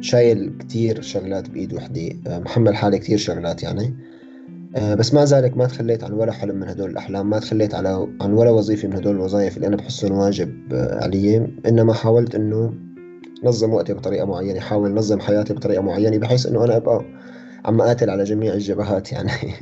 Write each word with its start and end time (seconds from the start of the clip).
شايل 0.00 0.52
كتير 0.58 1.02
شغلات 1.02 1.50
بإيد 1.50 1.74
وحدي. 1.74 2.20
محمل 2.26 2.76
حالي 2.76 2.98
كتير 2.98 3.18
شغلات 3.18 3.62
يعني. 3.62 3.94
بس 4.98 5.14
مع 5.14 5.24
ذلك 5.24 5.56
ما 5.56 5.66
تخليت 5.66 6.04
عن 6.04 6.12
ولا 6.12 6.32
حلم 6.32 6.56
من 6.56 6.68
هدول 6.68 6.90
الأحلام 6.90 7.30
ما 7.30 7.38
تخليت 7.38 7.74
على 7.74 8.08
عن 8.20 8.32
ولا 8.32 8.50
وظيفة 8.50 8.88
من 8.88 8.94
هدول 8.94 9.14
الوظائف 9.14 9.56
اللي 9.56 9.66
أنا 9.66 9.76
بحسهم 9.76 10.12
واجب 10.12 10.52
علي. 10.72 11.36
إنما 11.66 11.92
حاولت 11.92 12.34
إنه 12.34 12.74
نظم 13.44 13.74
وقتي 13.74 13.94
بطريقة 13.94 14.26
معينة 14.26 14.60
حاول 14.60 14.94
نظم 14.94 15.20
حياتي 15.20 15.54
بطريقة 15.54 15.82
معينة 15.82 16.18
بحيث 16.18 16.46
إنه 16.46 16.64
أنا 16.64 16.76
أبقى 16.76 17.04
عم 17.64 17.80
أقاتل 17.80 18.10
على 18.10 18.24
جميع 18.24 18.54
الجبهات 18.54 19.12
يعني. 19.12 19.30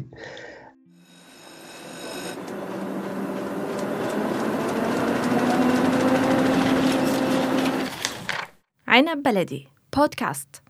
عنب 8.88 9.22
بلدي. 9.22 9.75
بودكاست 9.96 10.62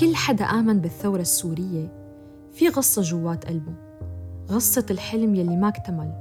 كل 0.00 0.16
حدا 0.16 0.44
آمن 0.44 0.80
بالثورة 0.80 1.20
السورية 1.20 1.92
في 2.52 2.68
غصة 2.68 3.02
جوات 3.02 3.44
قلبه 3.44 3.74
غصة 4.50 4.86
الحلم 4.90 5.34
يلي 5.34 5.56
ما 5.56 5.68
اكتمل 5.68 6.12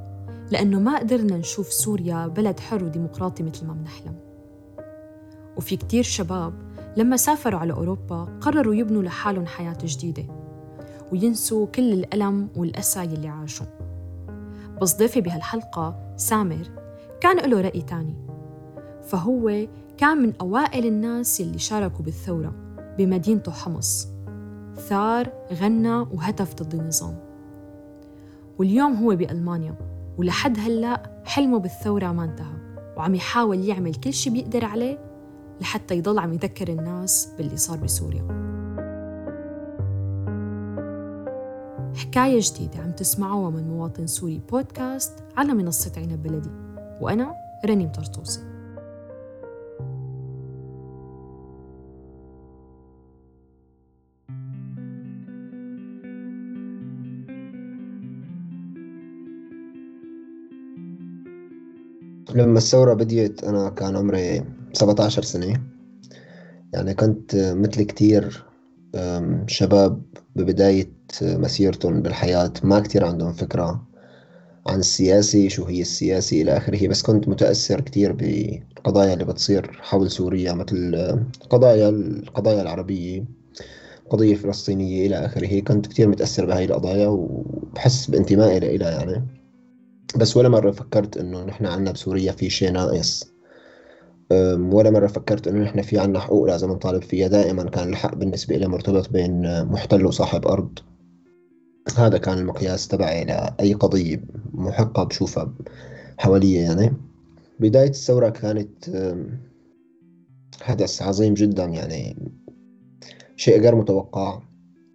لأنه 0.52 0.80
ما 0.80 1.00
قدرنا 1.00 1.38
نشوف 1.38 1.73
سوريا 1.73 2.28
بلد 2.28 2.59
حر 2.59 2.84
وديمقراطي 2.84 3.44
مثل 3.44 3.66
ما 3.66 3.73
بنحلم. 3.73 4.16
وفي 5.58 5.78
كتير 5.78 6.04
شباب 6.04 6.54
لما 6.98 7.17
سافروا 7.17 7.59
على 7.59 7.73
أوروبا 7.73 8.40
قرروا 8.42 8.76
يبنوا 8.76 9.04
لحالهم 9.04 9.45
حياة 9.45 9.78
جديدة 9.84 10.23
وينسوا 11.12 11.67
كل 11.67 11.94
الألم 11.94 12.50
والأسى 12.56 13.04
يلي 13.04 13.28
عاشوا. 13.28 13.77
بس 14.81 14.98
ضيفي 14.98 15.22
بهالحلقة 15.22 16.13
سامر 16.17 16.72
كان 17.22 17.50
له 17.50 17.61
رأي 17.61 17.81
تاني 17.81 18.16
فهو 19.03 19.67
كان 19.97 20.17
من 20.17 20.33
أوائل 20.42 20.86
الناس 20.86 21.39
يلي 21.39 21.58
شاركوا 21.58 22.06
بالثورة 22.06 22.53
بمدينته 22.98 23.52
حمص. 23.52 24.08
ثار 24.75 25.30
غنى 25.53 25.95
وهتف 25.95 26.55
ضد 26.55 26.73
النظام. 26.73 27.20
واليوم 28.59 28.95
هو 28.95 29.16
بألمانيا 29.16 29.75
ولحد 30.17 30.59
هلأ 30.59 31.22
حلمه 31.25 31.59
بالثورة 31.59 32.11
ما 32.11 32.23
انتهى 32.23 32.58
وعم 32.98 33.16
يحاول 33.16 33.66
يعمل 33.66 33.95
كل 33.95 34.14
شي 34.14 34.30
بيقدر 34.30 34.66
عليه 34.66 35.00
لحتى 35.61 35.98
يضل 35.98 36.20
عم 36.20 36.33
يذكر 36.33 36.67
الناس 36.67 37.30
باللي 37.38 37.58
صار 37.58 37.78
بسوريا. 37.78 38.56
حكاية 41.98 42.40
جديدة 42.42 42.80
عم 42.80 42.92
تسمعوها 42.92 43.50
من 43.50 43.67
مواطن 43.67 44.08
سوري 44.08 44.42
بودكاست 44.52 45.14
على 45.38 45.53
منصة 45.53 45.92
عنب 45.98 46.23
بلدي. 46.23 46.50
وأنا 47.02 47.36
رنيم 47.66 47.92
طرطوسي. 47.92 48.39
لما 62.36 62.58
الثورة 62.58 62.94
بديت 62.94 63.44
أنا 63.44 63.70
كان 63.70 63.95
عمري 63.95 64.45
17 64.73 65.22
سنة. 65.23 65.61
يعني 66.73 66.94
كنت 66.94 67.36
مثل 67.36 67.84
كتير 67.84 68.45
شباب 69.48 70.02
ببداية 70.36 70.97
مسيرتهم 71.22 72.02
بالحياة 72.02 72.53
ما 72.63 72.80
كتير 72.80 73.05
عندهم 73.05 73.33
فكرة 73.33 73.83
عن 74.67 74.80
السياسة 74.80 75.47
شو 75.47 75.66
هي 75.66 75.81
السياسة 75.81 76.41
إلى 76.41 76.58
آخره. 76.58 76.88
بس 76.88 77.02
كنت 77.02 77.27
متأثر 77.27 77.81
كتير 77.81 78.11
بالقضايا 78.11 79.14
اللي 79.14 79.25
بتصير 79.25 79.72
حول 79.81 80.11
سوريا 80.11 80.54
مثل 80.54 81.15
قضايا 81.49 81.89
القضايا 81.89 82.61
العربية 82.61 83.26
قضية 84.09 84.36
فلسطينية 84.36 85.08
إلى 85.08 85.26
آخره. 85.26 85.59
كنت 85.59 85.87
كتير 85.87 86.08
متأثر 86.08 86.45
بهاي 86.45 86.65
القضايا 86.65 87.08
وبحس 87.08 88.08
بانتمائي 88.09 88.77
لها 88.77 88.92
يعني. 88.92 89.27
بس 90.15 90.37
ولا 90.37 90.49
مرة 90.49 90.71
فكرت 90.71 91.17
إنه 91.17 91.43
نحن 91.43 91.65
عنا 91.65 91.92
بسوريا 91.92 92.32
في 92.32 92.49
شيء 92.49 92.71
ناقص. 92.71 93.32
ولا 94.59 94.89
مرة 94.89 95.08
فكرت 95.08 95.48
إنه 95.48 95.64
نحن 95.64 95.82
في 95.82 95.99
عنا 95.99 96.20
حقوق 96.20 96.48
لازم 96.48 96.71
نطالب 96.71 97.03
فيها. 97.03 97.27
دائما 97.27 97.64
كان 97.64 97.89
الحق 97.89 98.15
بالنسبة 98.15 98.58
لي 98.58 98.67
مرتبط 98.67 99.09
بين 99.09 99.64
محتل 99.65 100.05
وصاحب 100.05 100.48
أرض. 100.48 100.80
هذا 101.98 102.17
كان 102.17 102.37
المقياس 102.37 102.87
تبعي 102.87 103.25
لأي 103.25 103.73
قضية 103.73 104.21
محقة 104.53 105.03
بشوفها 105.03 105.53
حوالي 106.17 106.53
يعني. 106.53 106.93
بداية 107.59 107.89
الثورة 107.89 108.30
كانت 108.30 108.89
حدث 110.61 111.02
عظيم 111.02 111.33
جدا 111.33 111.65
يعني 111.65 112.17
شيء 113.36 113.61
غير 113.61 113.76
متوقع. 113.76 114.39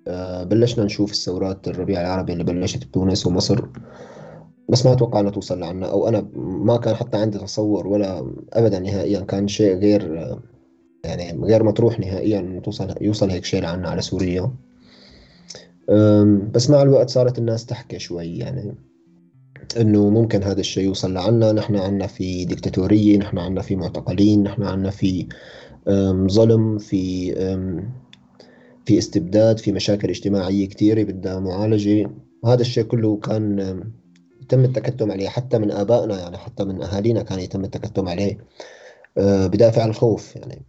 أه، 0.09 0.45
بلشنا 0.45 0.85
نشوف 0.85 1.13
الثورات 1.13 1.69
الربيع 1.69 2.01
العربي 2.01 2.33
اللي 2.33 2.45
بلشت 2.45 2.85
بتونس 2.85 3.27
ومصر 3.27 3.65
بس 4.69 4.87
ما 4.87 4.93
أتوقع 4.93 5.21
إنها 5.21 5.31
توصل 5.31 5.61
لعنا. 5.61 5.87
أو 5.87 6.09
أنا 6.09 6.29
ما 6.35 6.77
كان 6.77 6.95
حتى 6.95 7.19
عندي 7.19 7.39
تصور 7.39 7.87
ولا 7.87 8.33
ابدا 8.53 8.79
نهائيا. 8.79 9.21
كان 9.21 9.49
شيء 9.49 9.77
غير 9.77 10.35
يعني 11.05 11.45
غير 11.45 11.63
مطروح 11.63 12.01
نهائيا 12.01 12.61
توصل 12.65 12.95
يوصل 13.01 13.31
هيك 13.31 13.45
شيء 13.45 13.63
لعنا 13.63 13.89
على 13.89 14.03
سوريا. 14.03 14.51
بس 16.53 16.71
مع 16.71 16.83
الوقت 16.83 17.11
صارت 17.11 17.39
الناس 17.39 17.67
تحكي 17.67 17.99
شوي 17.99 18.39
يعني 18.39 18.75
إنه 19.81 20.11
ممكن 20.11 20.43
هذا 20.43 20.61
الشيء 20.61 20.85
يوصل 20.85 21.15
لعنا. 21.15 21.53
نحن 21.53 21.77
عنا 21.77 22.07
في 22.07 22.45
ديكتاتورية 22.45 23.19
نحن 23.19 23.39
عنا 23.39 23.63
في 23.63 23.77
معتقلين 23.77 24.43
نحن 24.43 24.63
عنا 24.63 24.91
في 24.91 25.27
ظلم 26.31 26.79
في 26.79 27.35
في 28.87 28.99
استبداد 28.99 29.59
في 29.59 29.73
مشاكل 29.73 30.09
اجتماعية 30.09 30.69
كثيرة 30.69 31.03
بدها 31.03 31.39
معالجة. 31.39 32.11
هذا 32.45 32.61
الشيء 32.61 32.85
كله 32.85 33.17
كان 33.17 33.59
يتم 34.43 34.65
التكتم 34.65 35.11
عليه. 35.11 35.29
حتى 35.29 35.59
من 35.59 35.71
آبائنا 35.71 36.21
يعني 36.21 36.39
حتى 36.39 36.65
من 36.65 36.83
أهالينا 36.83 37.23
كان 37.23 37.39
يتم 37.39 37.65
التكتم 37.65 38.09
عليه 38.09 38.39
آه، 39.19 39.47
بدافع 39.47 39.85
الخوف 39.85 40.37
يعني. 40.37 40.67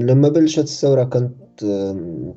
لما 0.00 0.28
بلشت 0.28 0.58
الثورة 0.64 1.04
كنت 1.04 1.64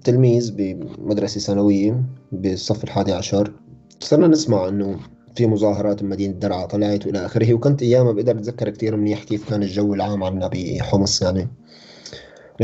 تلميذ 0.03 0.53
بمدرسة 0.57 1.40
ثانوية 1.40 2.03
بالصف 2.31 2.84
الحادي 2.84 3.13
عشر. 3.13 3.53
صرنا 4.00 4.28
نسمع 4.28 4.67
إنه 4.67 5.00
في 5.35 5.47
مظاهرات 5.47 6.03
بمدينة 6.03 6.34
درعا 6.34 6.66
طلعت 6.66 7.06
وإلى 7.06 7.25
آخره 7.25 7.53
وكنت 7.53 7.81
ايامها 7.81 8.12
بقدر 8.12 8.31
أتذكر 8.31 8.69
كثير 8.69 8.95
منيح 8.95 9.23
كيف 9.23 9.50
كان 9.50 9.63
الجو 9.63 9.94
العام 9.94 10.23
عنا 10.23 10.50
بحمص 10.53 11.22
يعني. 11.22 11.47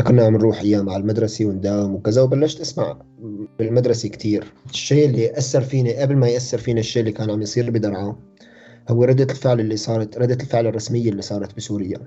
كنا 0.08 0.26
عم 0.26 0.34
نروح 0.34 0.62
أيام 0.62 0.90
على 0.90 1.02
المدرسة 1.02 1.46
ونداوم 1.46 1.96
وكذا 1.96 2.22
وبلشت 2.22 2.62
أسمع 2.62 2.97
بالمدرسة 3.59 4.09
كتير. 4.09 4.53
الشيء 4.70 5.09
اللي 5.09 5.38
أثر 5.38 5.62
فيني 5.62 5.94
قبل 5.94 6.16
ما 6.16 6.28
يأثر 6.28 6.58
فيني 6.58 6.80
الشيء 6.80 7.00
اللي 7.00 7.12
كان 7.12 7.30
عم 7.30 7.42
يصير 7.42 7.72
بدرعا 7.72 8.16
هو 8.90 9.03
ردة 9.03 9.34
الفعل 9.34 9.59
اللي 9.59 9.78
صارت 9.78 10.18
ردة 10.18 10.38
الفعل 10.42 10.68
الرسمية 10.68 11.09
اللي 11.09 11.22
صارت 11.22 11.56
بسوريا. 11.58 12.00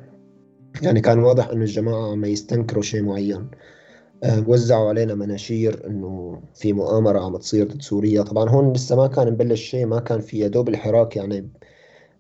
يعني 0.82 1.00
كان 1.00 1.18
واضح 1.18 1.48
إنه 1.48 1.62
الجماعة 1.62 2.12
عم 2.12 2.24
يستنكروا 2.24 2.82
شيء 2.82 3.02
معين. 3.02 3.50
آه، 4.24 4.44
وزعوا 4.48 4.88
علينا 4.88 5.14
مناشير 5.14 5.86
إنه 5.86 6.40
في 6.54 6.72
مؤامرة 6.72 7.20
عم 7.20 7.36
تصير 7.36 7.66
ضد 7.66 7.82
سوريا. 7.82 8.22
طبعا 8.22 8.48
هون 8.48 8.72
لسه 8.72 8.96
ما 8.96 9.06
كان 9.06 9.32
مبلش 9.32 9.62
شيء 9.62 9.86
ما 9.86 10.00
كان 10.00 10.20
في 10.20 10.38
يا 10.38 10.48
دوب 10.48 10.68
الحراك 10.68 11.16
يعني 11.16 11.48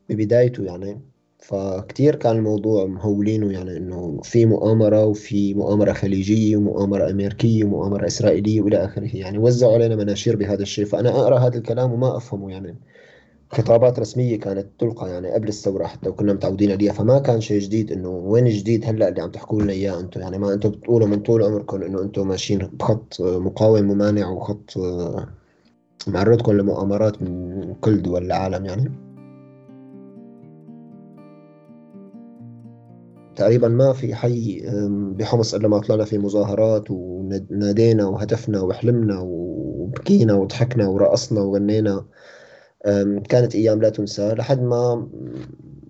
ببدايته 0.08 0.64
يعني. 0.64 1.00
فكتير 1.38 2.14
كان 2.16 2.36
الموضوع 2.36 2.86
مهولينه 2.86 3.52
يعني 3.52 3.76
إنه 3.76 4.20
في 4.24 4.46
مؤامرة 4.46 5.04
وفي 5.04 5.54
مؤامرة 5.54 5.92
خليجية 5.92 6.56
ومؤامرة 6.56 7.10
أمريكية 7.10 7.64
ومؤامرة 7.64 8.06
إسرائيلية 8.06 8.60
وإلى 8.60 8.84
آخره. 8.84 9.16
يعني 9.16 9.38
وزعوا 9.38 9.74
علينا 9.74 9.96
مناشير 9.96 10.36
بهذا 10.36 10.62
الشيء. 10.62 10.84
فأنا 10.84 11.10
أقرأ 11.10 11.38
هذا 11.38 11.58
الكلام 11.58 11.92
وما 11.92 12.16
أفهمه 12.16 12.50
يعني. 12.50 12.76
خطابات 13.50 13.98
رسمية 13.98 14.38
كانت 14.40 14.66
تلقى 14.78 15.10
يعني 15.10 15.30
قبل 15.30 15.48
الثورة 15.48 15.84
حتى 15.86 16.08
وكنا 16.08 16.32
متعودين 16.32 16.70
عليها 16.70 16.92
فما 16.92 17.18
كان 17.18 17.40
شيء 17.40 17.60
جديد 17.60 17.92
إنه 17.92 18.08
وين 18.08 18.46
الجديد 18.46 18.84
هلأ 18.84 19.08
اللي 19.08 19.22
عم 19.22 19.30
تحكوا 19.30 19.62
لنا 19.62 19.72
إياه 19.72 20.00
أنتم 20.00 20.20
يعني 20.20 20.38
ما 20.38 20.54
أنتم 20.54 20.70
بتقولوا 20.70 21.08
من 21.08 21.20
طول 21.20 21.42
عمركم 21.42 21.82
إنه 21.82 22.02
أنتم 22.02 22.28
ماشيين 22.28 22.58
بخط 22.72 23.20
مقاوم 23.20 23.82
ممانع 23.82 24.28
وخط 24.30 24.74
معرضكم 26.08 26.52
لمؤامرات 26.52 27.22
من 27.22 27.74
كل 27.80 28.02
دول 28.02 28.24
العالم 28.24 28.64
يعني. 28.64 28.92
تقريبا 33.36 33.68
ما 33.68 33.92
في 33.92 34.14
حي 34.14 34.62
بحمص 35.18 35.54
إلا 35.54 35.68
ما 35.68 35.78
طلعنا 35.78 36.04
في 36.04 36.18
مظاهرات 36.18 36.90
ونادينا 36.90 38.06
وهتفنا 38.06 38.60
وحلمنا 38.60 39.20
وبكينا 39.20 40.34
وضحكنا 40.34 40.88
ورقصنا 40.88 41.40
وغنينا. 41.40 42.04
كانت 43.28 43.54
أيام 43.54 43.82
لا 43.82 43.88
تنسى 43.88 44.28
لحد 44.28 44.62
ما 44.62 45.08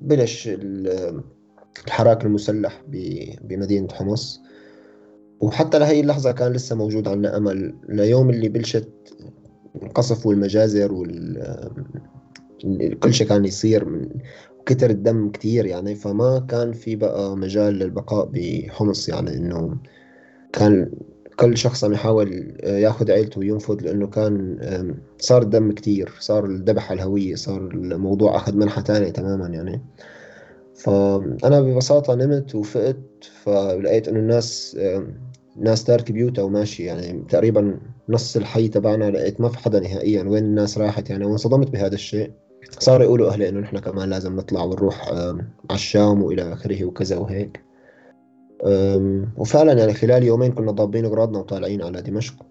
بلش 0.00 0.48
الحراك 1.86 2.24
المسلح 2.24 2.82
بمدينة 3.42 3.88
حمص. 3.92 4.40
وحتى 5.40 5.78
لهي 5.78 6.00
اللحظة 6.00 6.32
كان 6.32 6.52
لسه 6.52 6.76
موجود 6.76 7.08
عنا 7.08 7.36
أمل. 7.36 7.74
ليوم 7.88 8.30
اللي 8.30 8.48
بلشت 8.48 8.88
القصف 9.82 10.26
والمجازر 10.26 10.92
وال 10.92 11.70
كل 13.00 13.14
شيء 13.14 13.26
كان 13.26 13.44
يصير 13.44 13.84
من 13.84 14.08
كتر 14.66 14.90
الدم 14.90 15.30
كتير 15.30 15.66
يعني. 15.66 15.94
فما 15.94 16.46
كان 16.48 16.72
في 16.72 16.96
بقى 16.96 17.36
مجال 17.36 17.74
للبقاء 17.74 18.30
بحمص 18.32 19.08
يعني. 19.08 19.36
إنه 19.36 19.76
كان 20.52 20.90
كل 21.40 21.58
شخص 21.58 21.84
عم 21.84 21.92
يحاول 21.92 22.56
ياخذ 22.64 23.10
عيلته 23.10 23.38
وينفذ 23.38 23.80
لأنه 23.82 24.06
كان 24.06 24.58
صار 25.18 25.42
الدم 25.42 25.72
كتير 25.72 26.12
صار 26.20 26.44
الذبح 26.44 26.90
على 26.90 27.02
الهوية 27.02 27.34
صار 27.34 27.60
الموضوع 27.60 28.36
أخذ 28.36 28.56
منحة 28.56 28.82
تانية 28.82 29.10
تماما 29.10 29.46
يعني. 29.46 29.82
فأنا 30.74 31.60
ببساطة 31.60 32.14
نمت 32.14 32.54
وفقت 32.54 32.96
فلقيت 33.42 34.08
إنه 34.08 34.18
الناس 34.18 34.78
ناس 35.56 35.84
تارك 35.84 36.12
بيوتها 36.12 36.42
وماشي 36.42 36.84
يعني. 36.84 37.24
تقريبا 37.28 37.78
نص 38.08 38.36
الحي 38.36 38.68
تبعنا 38.68 39.10
لقيت 39.10 39.40
ما 39.40 39.48
في 39.48 39.58
حدا 39.58 39.80
نهائيا. 39.80 40.22
وين 40.22 40.44
الناس 40.44 40.78
راحت 40.78 41.10
يعني؟ 41.10 41.24
وانصدمت 41.24 41.70
بهذا 41.70 41.94
الشيء. 41.94 42.30
صاروا 42.78 43.04
يقولوا 43.04 43.30
أهلي 43.30 43.48
إنه 43.48 43.60
نحن 43.60 43.78
كمان 43.78 44.10
لازم 44.10 44.36
نطلع 44.36 44.62
ونروح 44.64 45.08
على 45.08 45.44
الشام 45.70 46.22
وإلى 46.22 46.52
آخره 46.52 46.84
وكذا 46.84 47.16
وهيك. 47.16 47.67
وفعلا 49.36 49.72
يعني 49.72 49.94
خلال 49.94 50.22
يومين 50.22 50.52
كنا 50.52 50.72
ضابين 50.72 51.04
أغراضنا 51.04 51.38
وطالعين 51.38 51.82
على 51.82 52.02
دمشق. 52.02 52.46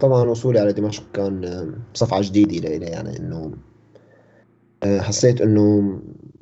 طبعا 0.00 0.24
وصولي 0.24 0.58
على 0.60 0.72
دمشق 0.72 1.10
كان 1.12 1.74
صفعة 1.94 2.22
جديدة 2.22 2.68
لإلي 2.68 2.86
يعني 2.86 3.18
إنه 3.18 3.52
آه، 4.82 5.00
حسيت 5.00 5.40
إنه 5.40 5.62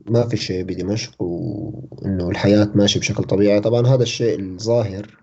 ما 0.06 0.28
في 0.28 0.36
شيء 0.36 0.64
بدمشق 0.64 1.22
وإنه 1.22 2.30
الحياة 2.30 2.70
ماشية 2.74 3.00
بشكل 3.00 3.24
طبيعي. 3.24 3.60
طبعا 3.60 3.86
هذا 3.86 4.02
الشيء 4.02 4.40
الظاهر 4.40 5.20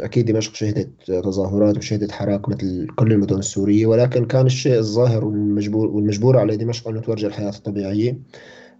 أكيد 0.00 0.26
دمشق 0.26 0.54
شهدت 0.54 0.90
تظاهرات 1.06 1.76
وشهدت 1.76 2.12
حراك 2.12 2.48
مثل 2.48 2.86
كل 2.96 3.12
المدن 3.12 3.38
السورية. 3.38 3.86
ولكن 3.86 4.24
كان 4.24 4.46
الشيء 4.46 4.78
الظاهر 4.78 5.24
والمجبور 5.24 5.88
والمجبور 5.88 6.38
على 6.38 6.56
دمشق 6.56 6.88
أنه 6.88 7.00
ترجع 7.00 7.28
الحياة 7.28 7.48
الطبيعية. 7.50 8.18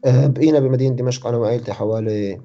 آه، 0.05 0.27
بقينا 0.27 0.61
بمدينة 0.61 0.97
دمشق 0.97 1.27
أنا 1.27 1.37
وعائلتي 1.37 1.73
حوالي 1.73 2.41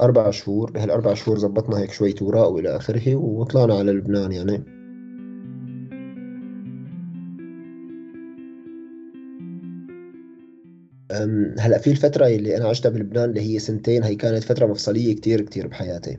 أربع 0.00 0.30
شهور 0.30 0.70
بهالأربع 0.70 1.14
شهور 1.14 1.38
زبطنا 1.38 1.78
هيك 1.78 1.92
شوية 1.92 2.14
وراء 2.22 2.52
وإلى 2.52 2.76
آخره 2.76 3.16
وطلعنا 3.16 3.74
على 3.74 3.92
لبنان 3.92 4.32
يعني. 4.32 4.79
هلأ 11.58 11.78
في 11.78 11.90
الفترة 11.90 12.26
اللي 12.26 12.56
أنا 12.56 12.68
عشتها 12.68 12.88
بلبنان 12.88 13.28
اللي 13.30 13.40
هي 13.40 13.58
سنتين 13.58 14.04
هي 14.04 14.14
كانت 14.14 14.44
فترة 14.44 14.66
مفصلية 14.66 15.14
كتير 15.14 15.40
كتير 15.40 15.66
بحياتي. 15.66 16.18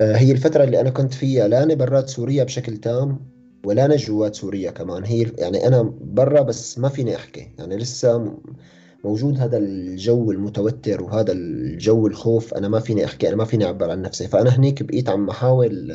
أه، 0.00 0.16
هي 0.16 0.32
الفترة 0.32 0.64
اللي 0.64 0.80
أنا 0.80 0.90
كنت 0.90 1.14
فيها 1.14 1.48
لا 1.48 1.62
أنا 1.62 1.74
برات 1.74 2.08
سوريا 2.08 2.44
بشكل 2.44 2.76
تام 2.76 3.18
ولا 3.64 3.84
أنا 3.84 3.96
جوات 3.96 4.34
سوريا 4.34 4.70
كمان. 4.70 5.04
هي 5.04 5.26
يعني 5.38 5.66
أنا 5.66 5.82
برا 6.00 6.42
بس 6.42 6.78
ما 6.78 6.88
فيني 6.88 7.16
أحكي. 7.16 7.48
يعني 7.58 7.76
لسه 7.76 8.34
موجود 9.04 9.40
هذا 9.40 9.58
الجو 9.58 10.30
المتوتر 10.30 11.02
وهذا 11.02 11.32
الجو 11.32 12.06
الخوف 12.06 12.54
أنا 12.54 12.68
ما 12.68 12.80
فيني 12.80 13.04
أحكي 13.04 13.28
أنا 13.28 13.36
ما 13.36 13.44
فيني 13.44 13.64
أعبر 13.64 13.90
عن 13.90 14.02
نفسي. 14.02 14.28
فأنا 14.28 14.50
هنيك 14.50 14.82
بقيت 14.82 15.08
عم 15.08 15.30
أحاول 15.30 15.92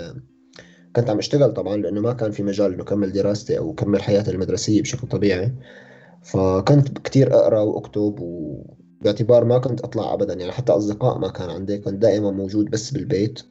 كنت 0.96 1.10
عم 1.10 1.18
أشتغل 1.18 1.54
طبعا 1.54 1.78
لأنه 1.78 2.02
ما 2.02 2.14
كان 2.14 2.32
في 2.32 2.44
مجال 2.44 2.74
إنه 2.74 2.84
أكمل 2.84 3.12
دراستي 3.12 3.58
أو 3.58 3.72
أكمل 3.72 4.02
حياتي 4.02 4.32
المدرسية 4.32 4.82
بشكل 4.82 5.08
طبيعي. 5.08 5.52
فكنت 6.24 6.98
كتير 6.98 7.34
أقرأ 7.36 7.60
وأكتب 7.62 8.16
وباعتبار 8.20 9.46
ما 9.46 9.58
كنت 9.58 9.82
أطلع 9.82 10.14
أبدا. 10.14 10.34
يعني 10.34 10.52
حتى 10.52 10.72
أصدقاء 10.72 11.20
ما 11.20 11.28
كان 11.28 11.50
عندي 11.50 11.78
كنت 11.78 12.02
دائما 12.02 12.32
موجود 12.32 12.72
بس 12.72 12.92
بالبيت. 12.92 13.42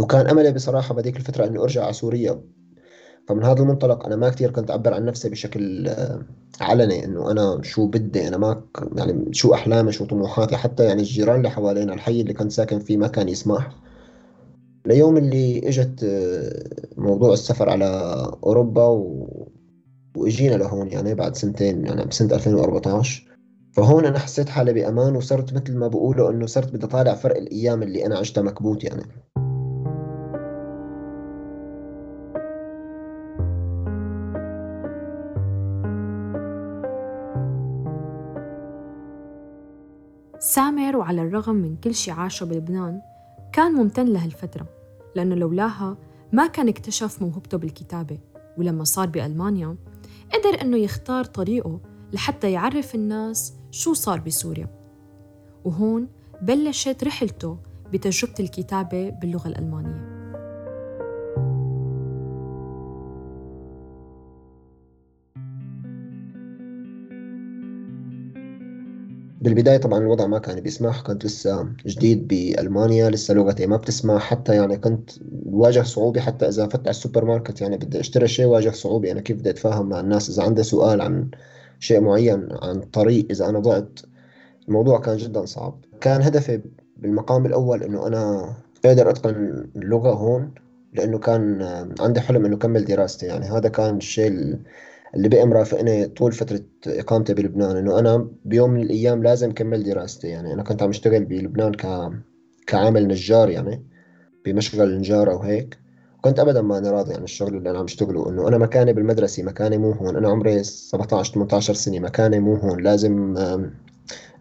وكان 0.00 0.26
أملي 0.26 0.52
بصراحة 0.52 0.94
بهذيك 0.94 1.16
الفترة 1.16 1.46
إني 1.46 1.58
أرجع 1.58 1.84
على 1.84 1.92
سوريا. 1.92 2.40
فمن 3.28 3.44
هذا 3.44 3.62
المنطلق 3.62 4.06
أنا 4.06 4.16
ما 4.16 4.30
كتير 4.30 4.50
كنت 4.50 4.70
أعبر 4.70 4.94
عن 4.94 5.04
نفسي 5.04 5.28
بشكل 5.28 5.88
آه، 5.88 6.22
علني 6.60 7.04
إنه 7.04 7.30
أنا 7.30 7.62
شو 7.62 7.86
بدي. 7.86 8.28
أنا 8.28 8.36
ما 8.36 8.64
يعني 8.96 9.34
شو 9.34 9.54
أحلامي 9.54 9.92
شو 9.92 10.04
طموحاتي. 10.04 10.56
حتى 10.56 10.84
يعني 10.84 11.00
الجيران 11.00 11.36
اللي 11.36 11.50
حوالينا 11.50 11.94
الحي 11.94 12.20
اللي 12.20 12.34
كنت 12.34 12.52
ساكن 12.52 12.78
فيه 12.78 12.96
ما 12.96 13.08
كان 13.08 13.28
يسمح. 13.28 13.70
ليوم 14.86 15.16
اللي 15.16 15.68
إجت 15.68 16.04
آه، 16.04 16.64
موضوع 16.96 17.32
السفر 17.32 17.68
على 17.70 17.86
أوروبا 18.44 18.86
و... 18.86 19.48
وإجينا 20.16 20.54
لهون 20.54 20.88
يعني 20.88 21.14
بعد 21.14 21.36
سنتين 21.36 21.86
يعني 21.86 22.04
بسنة 22.04 22.34
2014 22.34 23.34
فهون 23.72 24.06
أنا 24.06 24.18
حسيت 24.18 24.48
حالي 24.48 24.72
بأمان 24.72 25.16
وصرت 25.16 25.54
مثل 25.54 25.76
ما 25.76 25.88
بقولوا 25.88 26.30
إنه 26.30 26.46
صرت 26.46 26.72
بدي 26.72 26.86
طالع 26.86 27.14
فرق 27.14 27.36
الأيام 27.36 27.82
اللي 27.82 28.06
أنا 28.06 28.18
عشتها 28.18 28.42
مكبوت 28.42 28.84
يعني. 28.84 29.02
سامر 40.38 40.96
وعلى 40.96 41.22
الرغم 41.22 41.54
من 41.54 41.76
كل 41.76 41.94
شي 41.94 42.10
عاشه 42.10 42.46
بلبنان 42.46 43.00
كان 43.52 43.72
ممتن 43.72 44.06
لهالفترة 44.06 44.66
لأنه 45.14 45.34
لولاها 45.34 45.96
ما 46.32 46.46
كان 46.46 46.68
اكتشف 46.68 47.22
موهبته 47.22 47.58
بالكتابة 47.58 48.18
ولما 48.58 48.84
صار 48.84 49.06
بألمانيا 49.06 49.76
قدر 50.32 50.62
إنه 50.62 50.76
يختار 50.76 51.24
طريقه 51.24 51.80
لحتى 52.12 52.52
يعرف 52.52 52.94
الناس 52.94 53.54
شو 53.70 53.92
صار 53.92 54.20
بسوريا. 54.20 54.68
وهون 55.64 56.08
بلشت 56.42 57.04
رحلته 57.04 57.58
بتجربة 57.92 58.34
الكتابة 58.40 59.10
باللغة 59.10 59.48
الألمانية. 59.48 60.13
بالبداية 69.44 69.76
طبعا 69.76 69.98
الوضع 69.98 70.26
ما 70.26 70.38
كان 70.38 70.60
بيسمح 70.60 71.00
كنت 71.00 71.24
لسه 71.24 71.68
جديد 71.86 72.28
بألمانيا 72.28 73.10
لسه 73.10 73.34
لغتي 73.34 73.66
ما 73.66 73.76
بتسمح. 73.76 74.22
حتى 74.22 74.54
يعني 74.54 74.76
كنت 74.76 75.10
بواجه 75.22 75.82
صعوبة 75.82 76.20
حتى 76.20 76.48
إذا 76.48 76.66
فتح 76.66 76.88
السوبر 76.88 77.24
ماركت 77.24 77.60
يعني 77.60 77.76
بدي 77.76 78.00
أشتري 78.00 78.28
شيء 78.28 78.46
واجه 78.46 78.70
صعوبة. 78.70 79.10
أنا 79.10 79.20
كيف 79.20 79.36
بدي 79.36 79.50
أتفاهم 79.50 79.88
مع 79.88 80.00
الناس؟ 80.00 80.30
إذا 80.30 80.42
عندي 80.42 80.62
سؤال 80.62 81.00
عن 81.00 81.28
شيء 81.78 82.00
معين 82.00 82.48
عن 82.62 82.80
طريق 82.80 83.26
إذا 83.30 83.48
أنا 83.48 83.58
ضعت 83.58 84.00
الموضوع 84.68 85.00
كان 85.00 85.16
جدا 85.16 85.44
صعب. 85.44 85.84
كان 86.00 86.22
هدفي 86.22 86.60
بالمقام 86.96 87.46
الأول 87.46 87.82
إنه 87.82 88.06
أنا 88.06 88.54
أقدر 88.84 89.10
أتقن 89.10 89.66
اللغة 89.76 90.10
هون 90.12 90.50
لأنه 90.92 91.18
كان 91.18 91.62
عندي 92.00 92.20
حلم 92.20 92.44
إنه 92.44 92.56
أكمل 92.56 92.84
دراستي. 92.84 93.26
يعني 93.26 93.44
هذا 93.44 93.68
كان 93.68 93.96
الشيء 93.96 94.56
اللي 95.14 95.28
بقى 95.28 95.46
مرافقني 95.46 96.06
طول 96.06 96.32
فترة 96.32 96.60
إقامتي 96.86 97.34
بلبنان 97.34 97.76
إنه 97.76 97.98
أنا 97.98 98.28
بيوم 98.44 98.70
من 98.70 98.82
الأيام 98.82 99.22
لازم 99.22 99.52
كمل 99.52 99.82
دراستي. 99.84 100.28
يعني 100.28 100.52
أنا 100.52 100.62
كنت 100.62 100.82
عم 100.82 100.88
أشتغل 100.88 101.24
بلبنان 101.24 101.72
ك... 101.74 102.10
كعامل 102.66 103.08
نجار 103.08 103.50
يعني 103.50 103.86
بمشغل 104.44 104.98
نجارة 104.98 105.34
وهيك 105.34 105.78
كنت 106.20 106.38
ابدا 106.40 106.62
ما 106.62 106.78
أنا 106.78 106.90
راضي 106.90 107.14
عن 107.14 107.22
الشغل 107.22 107.56
اللي 107.56 107.70
أنا 107.70 107.78
عم 107.78 107.84
أشتغله 107.84 108.30
إنه 108.30 108.48
أنا 108.48 108.58
مكاني 108.58 108.92
بالمدرسة 108.92 109.42
مكاني 109.42 109.78
مو 109.78 109.90
هون. 109.90 110.16
أنا 110.16 110.28
عمري 110.28 110.62
17 110.64 111.34
18 111.34 111.74
سنة 111.74 111.98
مكاني 111.98 112.40
مو 112.40 112.54
هون. 112.54 112.82
لازم 112.82 113.34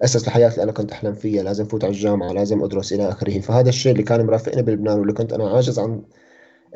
أسس 0.04 0.28
الحياة 0.28 0.50
اللي 0.50 0.64
أنا 0.64 0.72
كنت 0.72 0.92
أحلم 0.92 1.14
فيها. 1.14 1.44
لازم 1.44 1.66
فوت 1.66 1.84
على 1.84 1.92
الجامعة 1.94 2.32
لازم 2.32 2.64
أدرس 2.64 2.94
إلى 2.94 3.10
آخره. 3.10 3.40
فهذا 3.40 3.70
الشيء 3.70 3.92
اللي 3.92 4.04
كان 4.04 4.26
مرافقني 4.26 4.62
بلبنان 4.62 5.00
واللي 5.00 5.14
كنت 5.14 5.34
أنا 5.34 5.50
عاجز 5.50 5.80
عن 5.80 6.02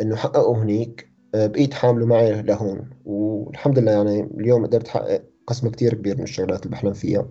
إنه 0.02 0.16
حققه 0.16 0.64
هنيك. 0.64 1.07
آه، 1.36 1.48
بقيت 1.48 1.74
حامله 1.74 2.06
معي 2.06 2.42
لهون. 2.42 2.90
والحمد 3.06 3.80
لله 3.80 3.92
يعني 3.92 4.22
اليوم 4.40 4.66
قدرت 4.66 4.88
أحقق 4.88 5.24
قسم 5.48 5.70
كتير 5.70 5.94
كبير 5.94 6.18
من 6.18 6.24
الشغلات 6.24 6.66
اللي 6.66 6.72
بحلم 6.72 6.94
فيها. 6.94 7.28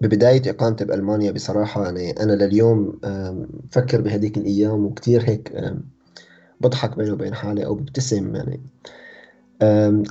ببداية 0.00 0.42
إقامتي 0.50 0.84
بألمانيا 0.84 1.30
بصراحة 1.30 1.84
يعني 1.84 2.10
أنا 2.10 2.32
لليوم 2.32 2.98
بفكر 3.64 4.00
بهذيك 4.00 4.38
الأيام 4.38 4.86
وكتير 4.86 5.22
هيك 5.22 5.52
بضحك 6.60 6.96
بيني 6.96 7.10
وبين 7.10 7.34
حالي 7.34 7.66
أو 7.66 7.74
ببتسم 7.74 8.36
يعني. 8.36 8.60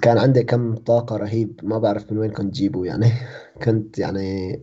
كان 0.02 0.18
عندي 0.18 0.44
كم 0.44 0.76
طاقة 0.76 1.18
رهيب 1.18 1.60
ما 1.64 1.80
بعرف 1.80 2.12
من 2.12 2.18
وين 2.18 2.32
كنت 2.32 2.54
جيبه 2.54 2.86
يعني. 2.86 3.12
كنت 3.64 4.00
يعني 4.00 4.60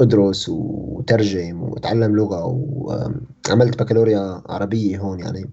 أدرس 0.00 0.48
وترجم 0.48 1.62
وأتعلم 1.62 2.16
لغة 2.16 2.44
وعملت 2.46 3.82
بكالوريا 3.82 4.42
عربية 4.46 4.98
هون 4.98 5.20
يعني. 5.20 5.50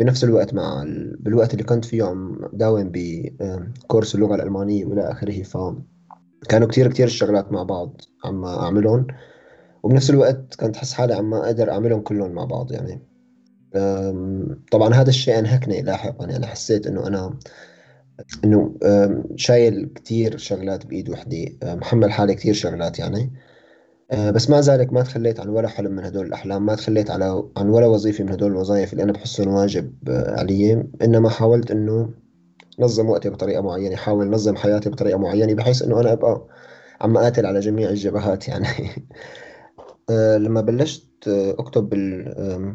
بنفس 0.00 0.24
الوقت 0.24 0.54
مع 0.54 0.82
ال... 0.82 1.16
بالوقت 1.20 1.52
اللي 1.52 1.64
كنت 1.64 1.84
فيه 1.84 2.02
عم 2.04 2.38
داوم 2.52 2.90
بكورس 2.94 4.14
اللغة 4.14 4.34
الألمانية 4.34 4.84
وإلى 4.84 5.10
آخره. 5.10 5.42
فكانوا 5.42 6.68
كتير 6.68 6.88
كتير 6.88 7.06
الشغلات 7.06 7.52
مع 7.52 7.62
بعض 7.62 8.00
عم 8.24 8.44
أعملهم. 8.44 9.06
وبنفس 9.82 10.10
الوقت 10.10 10.54
كنت 10.60 10.76
أحس 10.76 10.92
حالي 10.92 11.14
عم 11.14 11.34
أقدر 11.34 11.70
أعملهم 11.70 12.00
كلهم 12.00 12.32
مع 12.32 12.44
بعض 12.44 12.72
يعني. 12.72 13.02
طبعا 14.72 14.94
هذا 14.94 15.08
الشيء 15.08 15.38
أنهكني 15.38 15.82
لاحقا 15.82 16.26
يعني. 16.26 16.46
حسيت 16.46 16.86
إنه 16.86 17.06
أنا 17.06 17.38
إنه 18.44 18.74
شايل 19.36 19.92
كتير 19.94 20.36
شغلات 20.36 20.86
بإيد 20.86 21.10
وحدة 21.10 21.46
محمل 21.62 22.12
حالي 22.12 22.34
كتير 22.34 22.54
شغلات 22.54 22.98
يعني. 22.98 23.32
بس 24.12 24.50
مع 24.50 24.60
ذلك 24.60 24.92
ما 24.92 25.02
تخليت 25.02 25.40
عن 25.40 25.48
ولا 25.48 25.68
حلم 25.68 25.92
من 25.92 26.04
هدول 26.04 26.26
الأحلام 26.26 26.66
ما 26.66 26.74
تخليت 26.74 27.10
على 27.10 27.44
عن 27.56 27.68
ولا 27.68 27.86
وظيفة 27.86 28.24
من 28.24 28.30
هدول 28.30 28.50
الوظائف 28.50 28.92
اللي 28.92 29.02
أنا 29.02 29.12
بحسهم 29.12 29.48
واجب 29.48 30.08
أه، 30.08 30.40
علي. 30.40 30.88
إنما 31.02 31.28
حاولت 31.28 31.70
إنه 31.70 32.10
نظم 32.78 33.10
وقتي 33.10 33.30
بطريقة 33.30 33.62
معينة 33.62 33.96
حاول 33.96 34.30
نظم 34.30 34.56
حياتي 34.56 34.90
بطريقة 34.90 35.18
معينة 35.18 35.54
بحيث 35.54 35.82
إنه 35.82 36.00
أنا 36.00 36.12
أبقى 36.12 36.46
عم 37.00 37.16
أقاتل 37.16 37.46
على 37.46 37.60
جميع 37.60 37.90
الجبهات 37.90 38.48
يعني. 38.48 38.66
أه، 40.10 40.36
لما 40.38 40.60
بلشت 40.60 41.28
أكتب 41.28 41.88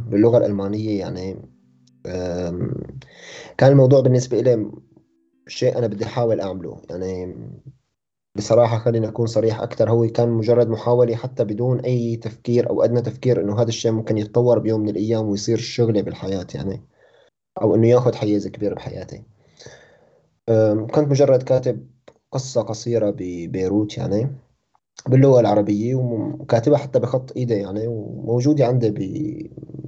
باللغة 0.10 0.38
الألمانية 0.38 1.00
يعني 1.00 1.36
كان 3.58 3.72
الموضوع 3.72 4.02
بالنسبة 4.02 4.42
لي 4.42 4.72
شيء 5.48 5.78
أنا 5.78 5.88
بدي 5.88 6.06
أحاول 6.06 6.40
أعمله 6.42 6.82
يعني. 6.90 7.36
بصراحة 8.36 8.78
خليني 8.78 9.08
أكون 9.08 9.26
صريح 9.26 9.62
أكثر 9.62 9.90
هو 9.92 10.08
كان 10.08 10.30
مجرد 10.30 10.70
محاولة 10.70 11.16
حتى 11.16 11.44
بدون 11.44 11.80
أي 11.80 12.16
تفكير 12.16 12.70
أو 12.70 12.84
أدنى 12.84 13.02
تفكير 13.02 13.42
إنه 13.42 13.62
هذا 13.62 13.70
الشيء 13.70 13.92
ممكن 13.92 14.18
يتطور 14.18 14.60
بيوم 14.60 14.82
من 14.82 14.90
الأيام 14.90 15.30
ويصير 15.30 15.58
شغلة 15.58 16.02
بالحياة 16.02 16.48
يعني 16.56 16.82
أو 17.62 17.76
إنه 17.76 17.88
يأخذ 17.88 18.16
حيز 18.16 18.48
كبير 18.48 18.74
بحياتي. 18.74 19.24
كنت 20.92 21.08
مجرد 21.08 21.44
كاتب 21.44 21.88
قصة 22.32 22.62
قصيرة 22.62 23.16
ببيروت 23.18 23.98
يعني 23.98 24.28
باللغة 25.08 25.40
العربية 25.40 25.96
وكاتبها 25.96 26.78
حتى 26.78 27.00
بخط 27.00 27.38
إيدي 27.38 27.54
يعني 27.54 27.88
وموجودة 27.88 28.66
عندي 28.66 28.90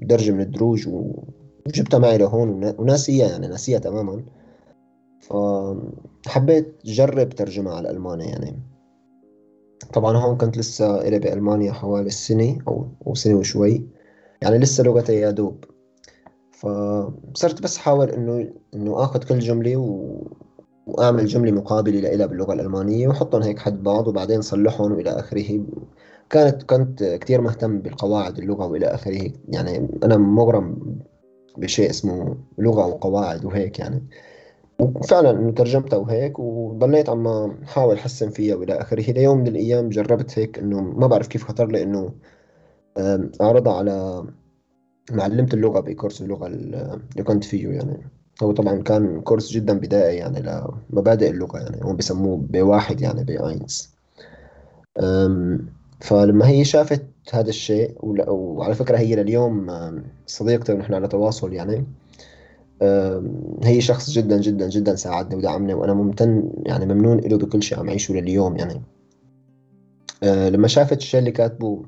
بدرجة 0.02 0.32
من 0.32 0.42
الدروج 0.42 0.88
وجبتها 1.68 2.00
معي 2.00 2.18
لهون 2.18 2.76
وناسيها 2.78 3.28
يعني 3.28 3.48
ناسيها 3.48 3.80
تماما. 3.80 4.24
فحبيت 5.22 6.76
جرب 6.86 7.30
ترجمة 7.30 7.72
على 7.72 7.90
الألماني 7.90 8.26
يعني. 8.26 8.60
طبعا 9.94 10.18
هون 10.18 10.38
كنت 10.38 10.58
لسه 10.58 11.02
إلي 11.08 11.20
بألمانيا 11.20 11.72
حوالي 11.72 12.08
السنة 12.08 12.58
أو 13.08 13.16
سنة 13.16 13.36
وشوي. 13.36 13.88
يعني 14.42 14.58
لسه 14.58 14.84
لغتي 14.84 15.14
يا 15.14 15.32
دوب. 15.32 15.64
فصرت 16.52 17.62
بس 17.62 17.78
حاول 17.78 18.10
إنه 18.10 18.54
إنه 18.74 19.04
آخذ 19.04 19.24
كل 19.24 19.40
جملة 19.40 19.78
و... 19.78 20.22
وأعمل 20.88 21.26
جملة 21.26 21.52
مقابلة 21.52 22.00
لها 22.00 22.26
باللغة 22.26 22.54
الألمانية 22.54 23.08
وأحطهم 23.08 23.42
هيك 23.42 23.60
حد 23.60 23.84
بعض 23.84 24.08
وبعدين 24.08 24.42
صلحهم 24.42 24.92
وإلى 24.92 25.10
آخره. 25.10 25.64
كانت 26.30 26.64
كنت 26.64 27.04
كثير 27.04 27.42
مهتم 27.42 27.80
بالقواعد 27.80 28.38
اللغة 28.40 28.66
وإلى 28.66 28.86
آخره. 28.86 29.32
يعني 29.48 30.00
أنا 30.04 30.18
مغرم 30.18 30.96
بشيء 31.58 31.90
اسمه 31.90 32.38
لغة 32.58 32.86
وقواعد 32.86 33.46
وهيك 33.46 33.80
يعني. 33.80 34.04
وفعلا 34.82 35.52
ترجمتها 35.52 35.98
وهيك 35.98 36.40
وضليت 36.40 37.10
عم 37.10 37.28
احاول 37.28 37.96
أحسن 37.96 38.30
فيها 38.30 38.56
وإلى 38.56 38.74
آخره. 38.74 39.12
ليوم 39.12 39.38
من 39.38 39.48
الأيام 39.48 39.90
جربت 39.90 40.40
هيك 40.40 40.60
إنه 40.60 40.82
ما 40.82 41.08
بعرف 41.08 41.28
كيف 41.28 41.44
خطر 41.44 41.68
لي 41.68 41.84
إنه 41.84 42.14
أعرضها 43.42 43.74
على 43.74 44.26
معلمة 45.12 45.50
اللغة 45.54 45.80
بكورس 45.80 46.22
اللغة 46.22 46.48
اللي 46.48 47.24
كنت 47.24 47.44
فيه 47.44 47.68
يعني. 47.68 47.98
هو 48.44 48.52
طبعا 48.52 48.82
كان 48.82 49.22
كورس 49.22 49.52
جدا 49.52 49.80
بدائي 49.80 50.18
يعني 50.18 50.64
لمبادئ 50.90 51.30
اللغة 51.30 51.60
يعني 51.60 51.80
هم 51.84 51.96
بسموه 51.96 52.38
بواحد 52.38 53.02
يعني 53.02 53.24
باينز 53.24 53.90
فلما 56.00 56.48
هي 56.48 56.64
شافت 56.64 57.06
هذا 57.34 57.50
الشيء 57.50 57.96
وعلى 58.04 58.76
فكرة 58.76 58.98
هي 58.98 59.16
لليوم 59.16 59.72
صديقتي 60.28 60.74
ونحن 60.74 60.94
على 60.94 61.08
تواصل 61.08 61.54
يعني 61.54 61.86
هي 63.64 63.82
شخص 63.82 64.10
جدا 64.10 64.42
جدا 64.42 64.70
جدا 64.70 64.96
ساعدني 64.96 65.36
ودعمني 65.36 65.74
وأنا 65.74 65.94
ممتن 65.94 66.52
يعني 66.66 66.86
ممنون 66.86 67.18
له 67.18 67.38
بكل 67.38 67.64
شيء 67.64 67.80
عم 67.80 67.88
اعيشه 67.88 68.14
لليوم 68.14 68.58
يعني. 68.58 68.82
أه، 70.24 70.50
لما 70.50 70.68
شافت 70.68 70.98
الشيء 70.98 71.20
اللي 71.20 71.32
كاتبه 71.32 71.84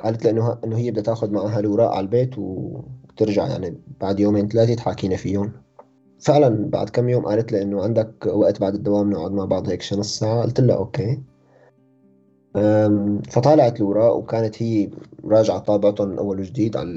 قالت 0.00 0.24
لي 0.24 0.30
انه 0.30 0.58
إنه 0.64 0.76
هي 0.76 0.90
بدها 0.90 1.02
تاخذ 1.02 1.30
معها 1.30 1.60
الاوراق 1.60 1.90
على 1.90 2.00
البيت 2.00 2.38
وترجع 2.38 3.46
يعني 3.46 3.74
بعد 4.00 4.20
يومين 4.20 4.48
ثلاثة 4.48 4.74
تحاكينا 4.74 5.16
فيهم. 5.16 5.52
فعلا 6.20 6.70
بعد 6.70 6.88
كم 6.88 7.08
يوم 7.08 7.26
قالت 7.26 7.52
لي 7.52 7.62
إنه 7.62 7.82
عندك 7.82 8.26
وقت 8.26 8.60
بعد 8.60 8.74
الدوام 8.74 9.10
نقعد 9.10 9.32
مع 9.32 9.44
بعض 9.44 9.68
هيك 9.68 9.82
شي 9.82 9.96
نص 9.96 10.18
ساعة. 10.18 10.42
قلت 10.42 10.60
لها 10.60 10.76
okay. 10.76 11.20
فطالعت 13.30 13.76
الاوراق 13.80 14.16
وكانت 14.16 14.62
هي 14.62 14.90
راجعة 15.24 15.58
طابعتهم 15.58 16.18
اول 16.18 16.40
وجديد 16.40 16.76
على 16.76 16.90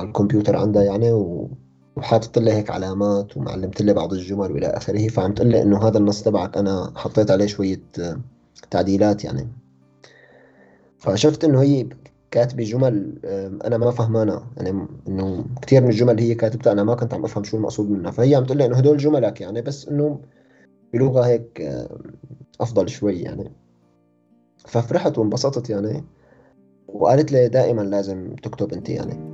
الكمبيوتر 0.00 0.56
عندها 0.56 0.82
يعني 0.82 1.12
و 1.12 1.48
وحاطط 1.96 2.38
لي 2.38 2.52
هيك 2.52 2.70
علامات 2.70 3.36
ومعلمت 3.36 3.82
لي 3.82 3.92
بعض 3.92 4.12
الجمل 4.12 4.52
وإلى 4.52 4.66
آخره 4.66 5.08
فعم 5.08 5.34
تقول 5.34 5.48
لي 5.48 5.62
إنه 5.62 5.88
هذا 5.88 5.98
النص 5.98 6.22
تبعك 6.22 6.56
أنا 6.56 6.92
حطيت 6.96 7.30
عليه 7.30 7.46
شوية 7.46 7.82
آه، 8.00 8.20
تعديلات 8.70 9.24
يعني. 9.24 9.48
فشفت 10.98 11.44
إنه 11.44 11.62
هي 11.62 11.88
كاتبة 12.30 12.64
جمل 12.64 13.18
آه، 13.24 13.52
أنا 13.64 13.78
ما 13.78 13.90
فهمانها. 13.90 14.46
يعني 14.56 14.86
إنه 15.08 15.44
كثير 15.62 15.82
من 15.82 15.88
الجمل 15.88 16.20
هي 16.20 16.34
كاتبتها 16.34 16.72
أنا 16.72 16.84
ما 16.84 16.94
كنت 16.94 17.14
عم 17.14 17.24
أفهم 17.24 17.44
شو 17.44 17.56
المقصود 17.56 17.90
منها. 17.90 18.10
فهي 18.10 18.34
عم 18.34 18.44
تقول 18.44 18.58
لي 18.58 18.66
إنه 18.66 18.76
هدول 18.76 18.96
جملك 18.96 19.40
يعني 19.40 19.62
بس 19.62 19.88
إنه 19.88 20.20
بلغة 20.92 21.26
هيك 21.26 21.60
آه، 21.60 21.98
أفضل 22.60 22.88
شوي 22.88 23.20
يعني. 23.20 23.52
ففرحت 24.58 25.18
وانبسطت 25.18 25.70
يعني 25.70 26.04
وقالت 26.88 27.32
لي 27.32 27.48
دائما 27.48 27.82
لازم 27.82 28.34
تكتب 28.42 28.72
أنت 28.72 28.88
يعني. 28.88 29.33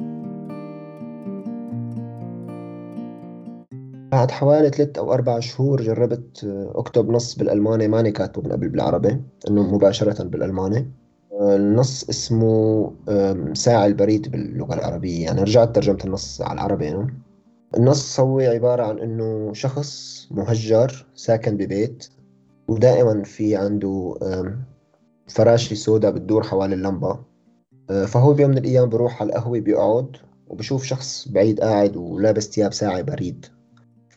بعد 4.21 4.31
حوالي 4.31 4.71
ثلاث 4.71 4.99
أو 4.99 5.13
أربع 5.13 5.41
شهور 5.41 5.83
جربت 5.83 6.45
آه، 6.45 6.73
أكتب 6.75 7.11
نص 7.11 7.35
بالألماني 7.35 7.89
ماني 7.89 8.13
كاتبه 8.13 8.43
من 8.43 8.53
قبل 8.53 8.69
بالعربي 8.69 9.21
إنه 9.49 9.75
مباشرة 9.75 10.25
بالألماني. 10.25 10.91
آه، 11.33 11.57
النص 11.57 12.09
اسمه 12.09 12.93
ساعي 13.55 13.87
البريد 13.87 14.31
باللغة 14.31 14.75
العربية. 14.75 15.25
يعني 15.25 15.43
رجعت 15.43 15.75
ترجمت 15.75 16.05
النص 16.05 16.41
على 16.41 16.53
العربي 16.53 16.85
يعني. 16.85 17.15
النص 17.77 18.21
هو 18.21 18.41
عبارة 18.41 18.83
عن 18.83 18.99
إنه 18.99 19.53
شخص 19.53 20.27
مهجر 20.31 21.07
ساكن 21.15 21.57
ببيت 21.57 22.09
ودائما 22.69 23.23
في 23.23 23.57
عنده 23.57 24.15
فراشة 25.29 25.75
سوداء 25.75 26.11
بتدور 26.11 26.43
حوالي 26.43 26.75
اللمبة. 26.75 27.19
آه، 27.91 28.05
فهو 28.05 28.33
بيوم 28.33 28.51
من 28.51 28.59
الأيام 28.59 28.89
بروح 28.89 29.23
على 29.23 29.29
القهوة 29.29 29.61
بيقعد 29.61 30.17
وبشوف 30.49 30.85
شخص 30.85 31.29
بعيد 31.29 31.61
قاعد 31.61 31.97
ولابس 31.97 32.51
ثياب 32.51 32.73
ساعي 32.73 33.03
بريد. 33.03 33.47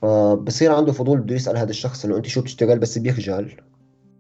فبصير 0.04 0.72
عنده 0.72 0.92
فضول 0.92 1.20
بده 1.20 1.36
يسأل 1.36 1.58
هذا 1.58 1.70
الشخص 1.70 2.06
إنه 2.06 2.18
أنت 2.18 2.28
شو 2.28 2.42
بتشتغل؟ 2.42 2.80
بس 2.80 2.98
بيخجل. 2.98 3.56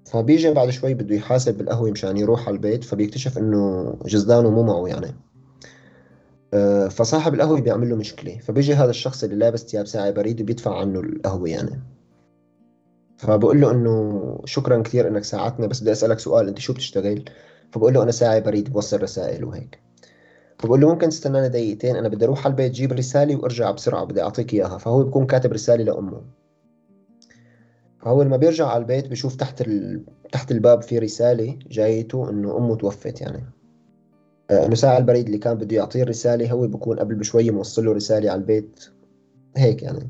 فبيجي 0.05 0.51
بعد 0.51 0.69
شوي 0.69 0.93
بده 0.93 1.15
يحاسب 1.15 1.57
بالقهوة 1.57 1.91
مشان 1.91 2.17
يروح 2.17 2.47
على 2.47 2.55
البيت 2.55 2.83
فبيكتشف 2.83 3.37
إنه 3.37 3.93
جزدانه 4.05 4.49
مو 4.49 4.63
معه 4.63 4.87
يعني. 4.87 5.15
آه، 6.53 6.87
فصاحب 6.87 7.33
القهوة 7.33 7.61
بيعمل 7.61 7.89
له 7.89 7.95
مشكلة. 7.95 8.37
فبيجي 8.37 8.73
هذا 8.73 8.89
الشخص 8.89 9.23
اللي 9.23 9.35
لابس 9.35 9.63
ثياب 9.63 9.87
ساعي 9.87 10.11
بريد 10.11 10.41
وبيدفع 10.41 10.79
عنه 10.79 10.99
القهوة 10.99 11.49
يعني. 11.49 11.81
فبقول 13.17 13.61
له 13.61 13.71
إنه 13.71 14.37
شكرا 14.45 14.81
كثير 14.81 15.07
إنك 15.07 15.23
ساعدتنا 15.23 15.67
بس 15.67 15.81
بدي 15.81 15.91
أسألك 15.91 16.19
سؤال 16.19 16.47
أنت 16.47 16.59
شو 16.59 16.73
بتشتغل؟ 16.73 17.25
فبقول 17.71 17.93
له 17.93 18.03
أنا 18.03 18.11
ساعي 18.11 18.41
بريد 18.41 18.73
بوصل 18.73 19.01
رسائل 19.01 19.45
وهيك. 19.45 19.79
فبقول 20.63 20.81
له 20.81 20.89
ممكن 20.89 21.09
تستناني 21.09 21.49
دقيقتين 21.49 21.95
أنا 21.95 22.07
بدي 22.07 22.25
أروح 22.25 22.45
على 22.45 22.51
البيت 22.51 22.71
جيب 22.71 22.91
رسالة 22.91 23.35
وأرجع 23.35 23.71
بسرعة 23.71 24.05
بدي 24.05 24.21
أعطيك 24.21 24.53
إياها. 24.53 24.77
فهو 24.77 25.03
بكون 25.03 25.25
كاتب 25.25 25.53
رسالة 25.53 25.83
لأمه. 25.83 26.21
فهو 27.99 28.23
لما 28.23 28.37
بيرجع 28.37 28.67
على 28.67 28.81
البيت 28.81 29.07
بشوف 29.07 29.35
تحت 29.35 29.61
ال... 29.61 30.03
تحت 30.31 30.51
الباب 30.51 30.81
في 30.81 30.99
رسالة 30.99 31.59
جايته 31.67 32.29
إنه 32.29 32.57
أمه 32.57 32.75
توفت 32.75 33.21
يعني. 33.21 33.43
آه، 34.51 34.65
إنه 34.65 34.75
ساعة 34.75 34.97
البريد 34.97 35.25
اللي 35.25 35.37
كان 35.37 35.57
بده 35.57 35.75
يعطيه 35.75 36.03
الرسالة 36.03 36.51
هو 36.51 36.67
بكون 36.67 36.99
قبل 36.99 37.15
بشوي 37.15 37.51
موصل 37.51 37.85
له 37.85 37.93
رسالة 37.93 38.31
على 38.31 38.41
البيت. 38.41 38.85
هيك 39.57 39.83
يعني. 39.83 40.09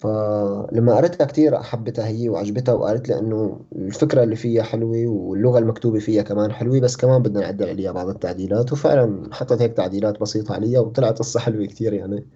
فلما 0.00 0.96
قريتها 0.96 1.24
كثير 1.24 1.62
حبيتها 1.62 2.06
هي 2.06 2.28
وعجبتها 2.28 2.74
وقالت 2.74 3.08
لي 3.08 3.18
إنه 3.18 3.60
الفكرة 3.76 4.22
اللي 4.22 4.36
فيها 4.36 4.62
حلوة 4.62 5.06
واللغة 5.06 5.58
المكتوبة 5.58 5.98
فيها 5.98 6.22
كمان 6.22 6.52
حلوة 6.52 6.80
بس 6.80 6.96
كمان 6.96 7.22
بدنا 7.22 7.40
نعدل 7.40 7.68
عليها 7.68 7.92
بعض 7.92 8.08
التعديلات. 8.08 8.72
وفعلا 8.72 9.34
حطت 9.34 9.62
هيك 9.62 9.72
تعديلات 9.72 10.20
بسيطة 10.20 10.54
عليها 10.54 10.80
وطلعت 10.80 11.18
قصة 11.18 11.40
حلوة 11.40 11.66
كثير 11.66 11.92
يعني. 11.92 12.26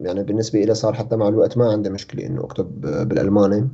يعني 0.00 0.22
بالنسبة 0.22 0.60
لي 0.60 0.74
صار 0.74 0.94
حتى 0.94 1.16
مع 1.16 1.28
الوقت 1.28 1.58
ما 1.58 1.72
عندي 1.72 1.90
مشكلة 1.90 2.26
إنه 2.26 2.44
أكتب 2.44 2.80
بالألماني. 2.80 3.68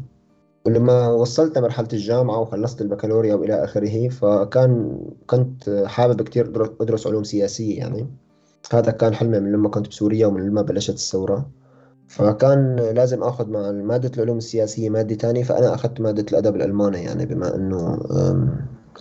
ولما 0.67 1.09
وصلت 1.09 1.59
مرحلة 1.59 1.89
الجامعة 1.93 2.41
وخلصت 2.41 2.81
البكالوريا 2.81 3.35
وإلى 3.35 3.65
آخره 3.65 4.09
فكان 4.09 4.99
كنت 5.27 5.85
حابب 5.87 6.23
كثير 6.23 6.73
أدرس 6.81 7.07
علوم 7.07 7.25
سياسية 7.25 7.79
يعني. 7.79 8.07
هذا 8.73 8.91
كان 8.91 9.15
حلمي 9.15 9.41
من 9.41 9.53
لما 9.53 9.69
كنت 9.69 9.89
بسوريا 9.89 10.27
ومن 10.27 10.47
لما 10.49 10.62
بلشت 10.62 10.95
الثورة. 10.95 11.50
فكان 12.11 12.76
لازم 12.76 13.23
آخذ 13.23 13.50
مع 13.50 13.71
مادة 13.71 14.11
العلوم 14.17 14.38
السياسية 14.38 14.90
مادة 14.90 15.14
تانية 15.14 15.43
فأنا 15.43 15.75
أخذت 15.75 16.00
مادة 16.00 16.25
الأدب 16.31 16.57
الألماني 16.57 17.02
يعني 17.02 17.26
بما 17.26 17.55
إنه 17.55 17.99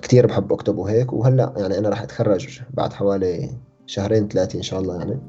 كتير 0.01 0.27
بحب 0.27 0.53
أكتب 0.53 0.77
وهيك 0.77 1.13
وهلأ 1.13 1.53
يعني 1.57 1.77
أنا 1.77 1.89
رح 1.89 2.01
أتخرج 2.01 2.61
بعد 2.73 2.93
حوالي 2.93 3.49
شهرين 3.85 4.27
ثلاثة 4.27 4.57
إن 4.57 4.63
شاء 4.63 4.79
الله 4.79 4.97
يعني. 4.97 5.19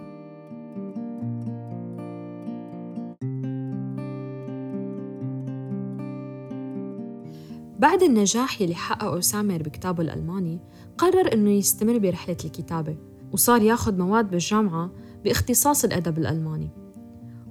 بعد 7.79 8.03
النجاح 8.03 8.61
يلي 8.61 8.75
حققه 8.75 9.21
سامر 9.21 9.63
بكتابه 9.63 10.03
الألماني 10.03 10.61
قرر 10.99 11.33
إنه 11.33 11.51
يستمر 11.51 11.99
برحلة 11.99 12.37
الكتابة 12.45 12.97
وصار 13.33 13.63
ياخد 13.63 13.99
مواد 13.99 14.31
بالجامعة 14.31 14.91
بإختصاص 15.25 15.85
الأدب 15.85 16.19
الألماني. 16.19 16.80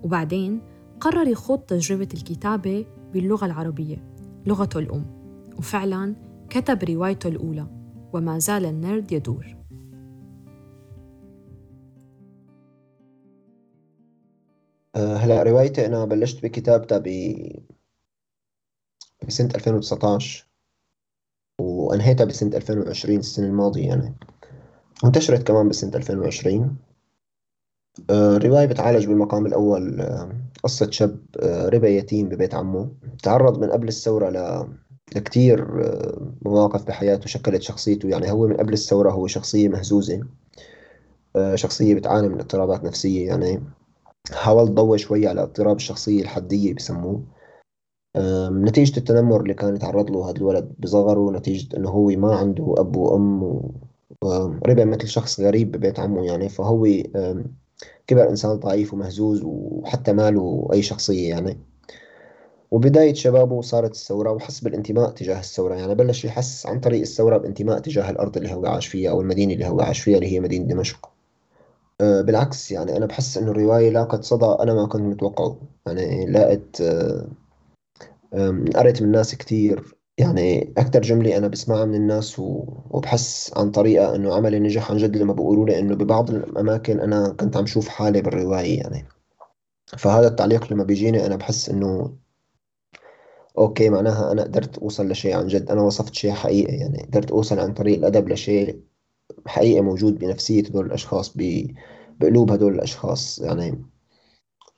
وبعدين 0.10 0.62
قرر 1.00 1.28
يخوض 1.28 1.60
تجربة 1.60 2.08
الكتابة 2.14 2.86
باللغة 3.14 3.46
العربية 3.46 4.14
لغته 4.46 4.80
الأم. 4.80 5.06
وفعلاً 5.58 6.16
كتب 6.50 6.84
روايته 6.84 7.28
الأولى 7.28 7.68
وما 8.14 8.40
زال 8.40 8.66
النرد 8.66 9.12
يدور. 9.12 9.46
أه، 14.96 15.16
هلا 15.16 15.44
روايتي 15.44 15.86
أنا 15.86 16.06
بلشت 16.06 16.44
بكتابتها 16.44 16.98
ب 16.98 17.08
بسنة 19.28 19.50
2019 19.56 20.48
وأنهيتها 21.62 22.26
بسنة 22.26 22.58
2020 22.58 23.20
السنة 23.20 23.48
الماضية 23.48 23.88
يعني. 23.88 24.16
وانتشرت 25.04 25.48
كمان 25.48 25.70
بسنة 25.70 25.96
2020 25.96 26.89
الرواية 28.10 28.66
بتعالج 28.66 29.08
بالمقام 29.08 29.46
الأول 29.46 30.02
أه، 30.02 30.30
قصة 30.64 30.92
شاب 30.92 31.18
ربى 31.44 31.98
يتيم 31.98 32.30
ببيت 32.30 32.56
عمه. 32.56 32.90
تعرض 33.24 33.60
من 33.60 33.72
قبل 33.72 33.88
الثورة 33.88 34.30
ل 34.30 34.68
لكتير 35.16 35.68
مواقف 36.42 36.88
بحياته 36.88 37.28
شكلت 37.28 37.62
شخصيته. 37.62 38.10
يعني 38.10 38.32
هو 38.32 38.48
من 38.48 38.58
قبل 38.58 38.74
الثورة 38.74 39.12
هو 39.12 39.28
شخصية 39.28 39.68
مهزوزة 39.68 40.24
شخصية 41.56 41.96
بتعاني 41.96 42.30
من 42.30 42.40
اضطرابات 42.40 42.84
نفسية. 42.84 43.28
يعني 43.28 43.64
حاولت 44.32 44.72
ضوي 44.72 44.98
شوي 44.98 45.28
على 45.28 45.44
اضطراب 45.44 45.76
الشخصية 45.76 46.22
الحدية 46.22 46.74
بسموه. 46.74 47.24
نتيجة 48.52 48.98
التنمر 48.98 49.42
اللي 49.42 49.54
كان 49.54 49.76
يتعرض 49.76 50.12
له 50.12 50.30
هذا 50.30 50.38
الولد 50.38 50.74
بصغره 50.80 51.32
نتيجة 51.32 51.78
إنه 51.78 51.90
هو 51.90 52.08
ما 52.08 52.36
عنده 52.36 52.76
أب 52.78 52.96
وأم 52.96 53.44
وربع 54.24 54.86
مثل 54.86 55.08
شخص 55.08 55.40
غريب 55.40 55.72
ببيت 55.72 56.00
عمه. 56.00 56.26
يعني 56.26 56.50
فهو 56.50 56.88
كبر 58.08 58.30
إنسان 58.30 58.54
ضعيف 58.54 58.94
ومهزوز 58.94 59.42
وحتى 59.46 60.14
ما 60.14 60.32
له 60.32 60.70
أي 60.74 60.82
شخصية 60.82 61.30
يعني. 61.30 61.58
وبداية 62.72 63.14
شبابه 63.14 63.62
صارت 63.62 63.92
الثورة 63.92 64.32
وحس 64.32 64.60
بالانتماء 64.60 65.10
تجاه 65.10 65.40
الثورة. 65.40 65.76
يعني 65.76 65.96
بلش 65.96 66.26
يحس 66.26 66.66
عن 66.68 66.80
طريق 66.80 67.02
الثورة 67.02 67.38
بانتماء 67.38 67.80
تجاه 67.80 68.10
الأرض 68.10 68.38
اللي 68.38 68.54
هو 68.54 68.66
عاش 68.66 68.88
فيها 68.88 69.12
أو 69.12 69.22
المدينة 69.22 69.54
اللي 69.54 69.68
هو 69.68 69.82
عاش 69.82 70.00
فيها 70.00 70.16
اللي 70.16 70.32
هي 70.34 70.40
مدينة 70.40 70.66
دمشق. 70.66 71.10
أه، 72.02 72.22
بالعكس 72.22 72.72
يعني 72.72 72.98
أنا 72.98 73.06
بحس 73.06 73.38
إنه 73.38 73.52
الرواية 73.52 73.90
لاقت 73.90 74.24
صدى 74.24 74.46
أنا 74.46 74.74
ما 74.74 74.88
كنت 74.88 75.02
متوقعه. 75.02 75.58
يعني 75.88 76.26
لاقت 76.26 76.82
أه، 76.82 77.28
قريت 78.76 79.02
من 79.02 79.12
ناس 79.12 79.36
كتير 79.36 79.99
يعني 80.20 80.74
أكتر 80.78 81.02
جملة 81.02 81.38
أنا 81.38 81.48
بسمعها 81.48 81.86
من 81.86 81.96
الناس 81.96 82.40
وبحس 82.40 83.52
عن 83.58 83.72
طريقة 83.72 84.16
إنه 84.16 84.34
عملي 84.36 84.60
نجح 84.60 84.92
عن 84.92 84.98
جد 84.98 85.18
لما 85.18 85.34
بيقولوا 85.34 85.66
لي 85.66 85.80
إنه 85.80 85.96
ببعض 85.96 86.32
الأماكن 86.32 87.00
أنا 87.00 87.30
كنت 87.30 87.58
عم 87.58 87.66
شوف 87.66 87.88
حالي 87.88 88.22
بالرواية 88.22 88.78
يعني. 88.78 89.06
فهذا 89.98 90.28
التعليق 90.28 90.74
لما 90.74 90.84
بيجيني 90.84 91.26
أنا 91.26 91.36
بحس 91.36 91.70
إنه 91.70 92.16
أوكي 93.58 93.90
معناها 93.90 94.32
أنا 94.32 94.44
قدرت 94.44 94.78
أوصل 94.78 95.10
لشيء 95.10 95.36
عن 95.38 95.48
جد 95.48 95.72
أنا 95.72 95.82
وصفت 95.82 96.14
شيء 96.14 96.32
حقيقي 96.32 96.74
يعني 96.74 97.04
قدرت 97.04 97.32
أوصل 97.32 97.60
عن 97.60 97.74
طريق 97.74 97.98
الأدب 97.98 98.30
لشيء 98.30 98.80
حقيقي 99.48 99.82
موجود 99.82 100.20
بنفسية 100.20 100.64
هدول 100.64 100.86
الأشخاص 100.86 101.34
بقلوب 102.20 102.52
هدول 102.52 102.76
الأشخاص 102.76 103.40
يعني. 103.40 103.86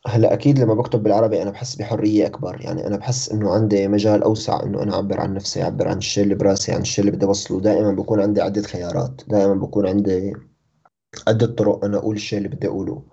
هلا 0.07 0.33
أكيد 0.33 0.59
لما 0.59 0.73
بكتب 0.73 1.03
بالعربي 1.03 1.41
أنا 1.41 1.51
بحس 1.51 1.75
بحرية 1.75 2.25
أكبر. 2.25 2.61
يعني 2.61 2.87
أنا 2.87 2.97
بحس 2.97 3.31
إنه 3.31 3.51
عندي 3.51 3.87
مجال 3.87 4.23
أوسع 4.23 4.63
إنه 4.63 4.83
أنا 4.83 4.93
أعبر 4.95 5.21
عن 5.21 5.33
نفسي 5.33 5.63
أعبر 5.63 5.87
عن 5.87 5.97
الشيء 5.97 6.23
اللي 6.23 6.35
براسي 6.35 6.71
عن 6.71 6.81
الشيء 6.81 7.05
اللي 7.05 7.17
بدي 7.17 7.25
أوصله. 7.25 7.61
دائما 7.61 7.91
بكون 7.91 8.21
عندي 8.21 8.41
عدة 8.41 8.61
خيارات. 8.61 9.21
دائما 9.27 9.53
بكون 9.53 9.87
عندي 9.87 10.33
عدة 11.27 11.47
طرق 11.47 11.85
أنا 11.85 11.97
أقول 11.97 12.15
الشيء 12.15 12.37
اللي 12.37 12.49
بدي 12.49 12.67
أقوله. 12.67 13.03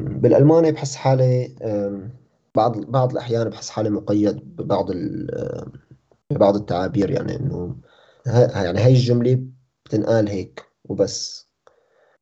بالألماني 0.00 0.72
بحس 0.72 0.96
حالي 0.96 1.54
بعض 2.54 2.80
بعض 2.80 3.10
الأحيان 3.10 3.48
بحس 3.48 3.70
حالي 3.70 3.90
مقيد 3.90 4.56
ببعض 4.56 4.90
ببعض 6.30 6.56
التعابير. 6.56 7.10
يعني 7.10 7.36
إنه 7.36 7.76
يعني 8.26 8.78
هاي 8.78 8.92
الجملة 8.92 9.44
بتنقال 9.84 10.28
هيك 10.28 10.64
وبس. 10.84 11.49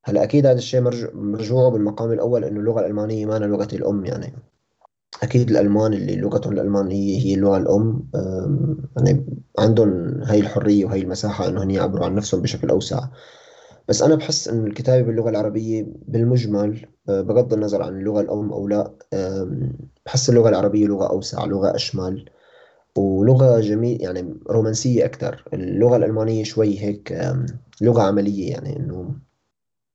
هلا 0.09 0.23
أكيد 0.25 0.47
هذا 0.47 0.59
الشيء 0.59 0.81
مرجوعه 1.15 1.71
بالمقام 1.71 2.13
الأول 2.13 2.45
إنه 2.45 2.61
اللغة 2.61 2.81
الألمانية 2.81 3.27
ما 3.27 3.39
لغتي 3.39 3.77
الأم 3.77 4.05
يعني. 4.05 4.33
أكيد 5.23 5.51
الألمان 5.51 5.93
اللي 5.93 6.17
لغتهم 6.17 6.53
الالمانيه 6.53 7.19
هي 7.21 7.35
اللغة 7.35 7.57
الأم 7.57 8.03
يعني 8.97 9.27
عندهم 9.59 10.21
هاي 10.23 10.41
الحرية 10.41 10.85
وهي 10.85 11.01
المساحة 11.01 11.49
انهم 11.49 11.71
يعبروا 11.71 12.05
عن 12.05 12.15
نفسهم 12.15 12.43
بشكل 12.43 12.71
أوسع. 12.71 13.09
بس 13.89 14.03
أنا 14.03 14.15
بحس 14.15 14.49
انه 14.49 14.67
الكتابة 14.67 15.07
باللغة 15.07 15.31
العربية 15.31 15.87
بالمجمل 16.09 16.87
أه، 17.09 17.21
بغض 17.21 17.53
النظر 17.53 17.83
عن 17.83 17.99
اللغة 17.99 18.21
الأم 18.21 18.53
أو 18.53 18.69
لا 18.69 18.93
بحس 20.07 20.31
اللغة 20.31 20.49
العربية 20.49 20.87
لغة 20.87 21.07
أوسع 21.07 21.45
لغة 21.45 21.75
أشمل 21.75 22.31
ولغة 22.97 23.61
جميل 23.61 24.03
يعني 24.03 24.35
رومانسية 24.51 25.05
أكثر 25.05 25.45
اللغة 25.55 25.97
الألمانية 25.97 26.45
شوي 26.45 26.79
هيك 26.81 27.21
لغة 27.81 28.03
عملية 28.03 28.51
يعني 28.51 28.77
إنه 28.77 29.15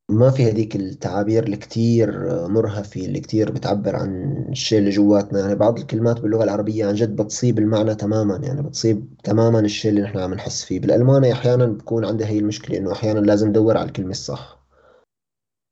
ما 0.09 0.29
في 0.29 0.51
هذيك 0.51 0.75
التعابير 0.75 1.47
الكتير 1.47 2.11
مرهفة 2.47 3.01
اللي 3.01 3.19
كتير 3.19 3.51
بتعبر 3.51 3.95
عن 3.95 4.45
الشيء 4.49 4.79
اللي 4.79 4.89
جواتنا. 4.89 5.39
يعني 5.39 5.55
بعض 5.55 5.79
الكلمات 5.79 6.19
باللغة 6.21 6.43
العربية 6.43 6.85
عن 6.85 6.93
جد 6.93 7.15
بتصيب 7.15 7.59
المعنى 7.59 7.95
تماما 7.95 8.37
يعني 8.37 8.61
بتصيب 8.61 9.15
تماما 9.23 9.59
الشيء 9.59 9.91
اللي 9.91 10.01
نحن 10.01 10.17
عم 10.17 10.33
نحس 10.33 10.63
فيه. 10.63 10.79
بالألماني 10.79 11.33
أحيانا 11.33 11.65
بكون 11.65 12.05
عندي 12.05 12.25
هي 12.25 12.39
المشكلة 12.39 12.77
إنه 12.77 12.91
أحيانا 12.91 13.19
لازم 13.19 13.49
ندور 13.49 13.77
على 13.77 13.87
الكلمة 13.87 14.11
الصح. 14.11 14.63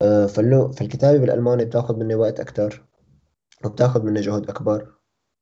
آه، 0.01 0.25
فالكتابة 0.25 1.17
بالألماني 1.17 1.65
بتاخذ 1.65 1.95
مني 1.97 2.15
وقت 2.15 2.39
أكتر 2.39 2.85
وبتاخذ 3.65 4.03
مني 4.03 4.21
جهد 4.21 4.49
أكبر. 4.49 4.87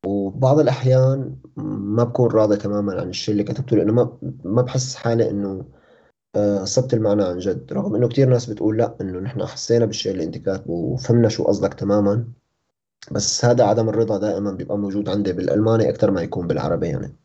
وبعض 0.06 0.58
الأحيان 0.58 1.36
ما 1.56 2.04
بكون 2.04 2.30
راضي 2.30 2.56
تماما 2.56 3.00
عن 3.00 3.08
الشيء 3.08 3.32
اللي 3.32 3.44
كتبته 3.44 3.76
لأنه 3.76 3.92
ما 3.92 4.18
ما 4.44 4.62
بحس 4.62 4.94
حالي 4.94 5.30
إنه 5.30 5.64
آه، 6.36 6.64
صبت 6.64 6.94
المعنى 6.94 7.22
عن 7.22 7.38
جد. 7.38 7.72
رغم 7.72 7.94
إنه 7.94 8.08
كتير 8.08 8.28
ناس 8.28 8.46
بتقول 8.46 8.78
لا 8.78 8.96
إنه 9.00 9.18
نحن 9.18 9.46
حسينا 9.46 9.84
بالشيء 9.84 10.12
اللي 10.12 10.24
أنت 10.24 10.38
كاتبه 10.38 10.72
وفهمنا 10.72 11.28
شو 11.28 11.44
قصدك 11.44 11.74
تماما 11.74 12.24
بس 13.12 13.44
هذا 13.44 13.64
عدم 13.64 13.88
الرضا 13.88 14.18
دائما 14.18 14.52
بيبقى 14.52 14.78
موجود 14.78 15.08
عندي 15.08 15.32
بالألماني 15.32 15.88
أكثر 15.88 16.10
ما 16.10 16.22
يكون 16.22 16.46
بالعربي 16.46 16.86
يعني. 16.88 17.16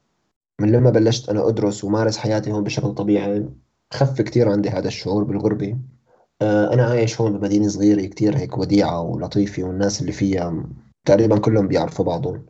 من 0.61 0.71
لما 0.71 0.89
بلشت 0.89 1.29
أنا 1.29 1.47
أدرس 1.47 1.83
ومارس 1.83 2.17
حياتي 2.17 2.51
هون 2.51 2.63
بشكل 2.63 2.93
طبيعي 2.93 3.49
خف 3.93 4.21
كتير 4.21 4.49
عندي 4.49 4.69
هذا 4.69 4.87
الشعور 4.87 5.23
بالغربة. 5.23 5.77
آه، 6.41 6.73
أنا 6.73 6.83
عايش 6.85 7.21
هون 7.21 7.37
بمدينة 7.37 7.67
صغيرة 7.67 8.05
كتير 8.05 8.37
هيك 8.37 8.57
وديعة 8.57 9.01
ولطيفة 9.01 9.63
والناس 9.63 10.01
اللي 10.01 10.11
فيها 10.11 10.65
تقريبا 11.05 11.39
كلهم 11.39 11.67
بيعرفوا 11.67 12.05
بعضهم. 12.05 12.45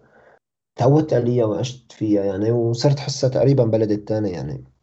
تعودت 0.75 1.13
عليها 1.13 1.45
وعشت 1.45 1.91
فيها 1.91 2.23
يعني 2.23 2.51
وصرت 2.51 2.99
حسها 2.99 3.29
تقريبا 3.29 3.63
بلد 3.63 3.91
التاني 3.91 4.31
يعني. 4.31 4.74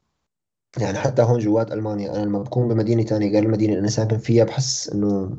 يعني 0.81 0.99
حتى 0.99 1.23
هون 1.23 1.39
جوات 1.39 1.73
ألمانيا. 1.73 2.17
أنا 2.17 2.25
لما 2.25 2.39
بكون 2.39 2.69
بمدينة 2.69 3.03
تانية 3.03 3.31
غير 3.33 3.43
المدينة 3.43 3.73
اللي 3.73 3.81
أنا 3.81 3.89
ساكن 3.89 4.19
فيها 4.19 4.45
بحس 4.45 4.91
إنه 4.91 5.37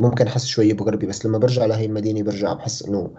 ممكن 0.00 0.26
أحس 0.26 0.44
شوية 0.46 0.74
بغربي 0.74 1.06
بس 1.06 1.26
لما 1.26 1.38
برجع 1.38 1.66
لهي 1.66 1.86
المدينة 1.86 2.22
برجع 2.22 2.52
بحس 2.52 2.82
إنه 2.82 3.10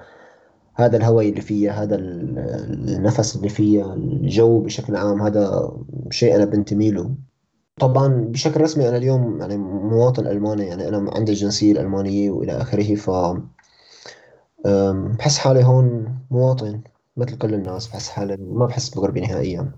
هذا 0.76 0.98
الهواء 0.98 1.30
اللي 1.30 1.42
فيها 1.42 1.84
هذا 1.84 1.96
النفس 1.96 3.36
اللي 3.36 3.50
فيها 3.50 3.94
الجو 3.94 4.60
بشكل 4.60 4.96
عام 4.96 5.22
هذا 5.22 5.72
شيء 6.12 6.36
أنا 6.36 6.46
بنتمي 6.46 6.92
له. 6.92 7.16
طبعا 7.80 8.08
بشكل 8.08 8.62
رسمي 8.62 8.89
أنا 8.89 8.98
اليوم 8.98 9.39
يعني 9.39 9.58
مواطن 9.58 10.28
ألماني 10.28 10.68
يعني 10.68 10.88
أنا 10.88 11.12
عندي 11.16 11.32
الجنسية 11.32 11.72
الألمانية 11.72 12.32
وإلى 12.32 12.52
آخره 12.52 12.96
ف 12.96 13.10
بحس 15.20 15.38
حالي 15.38 15.63
هون 15.63 16.16
مواطن 16.32 16.82
مثل 17.18 17.38
كل 17.38 17.54
الناس 17.54 17.88
بحس 17.88 18.10
حالي 18.10 18.38
ما 18.38 18.66
بحس 18.66 18.89
بغربي 18.89 19.22
نهائيا. 19.22 19.72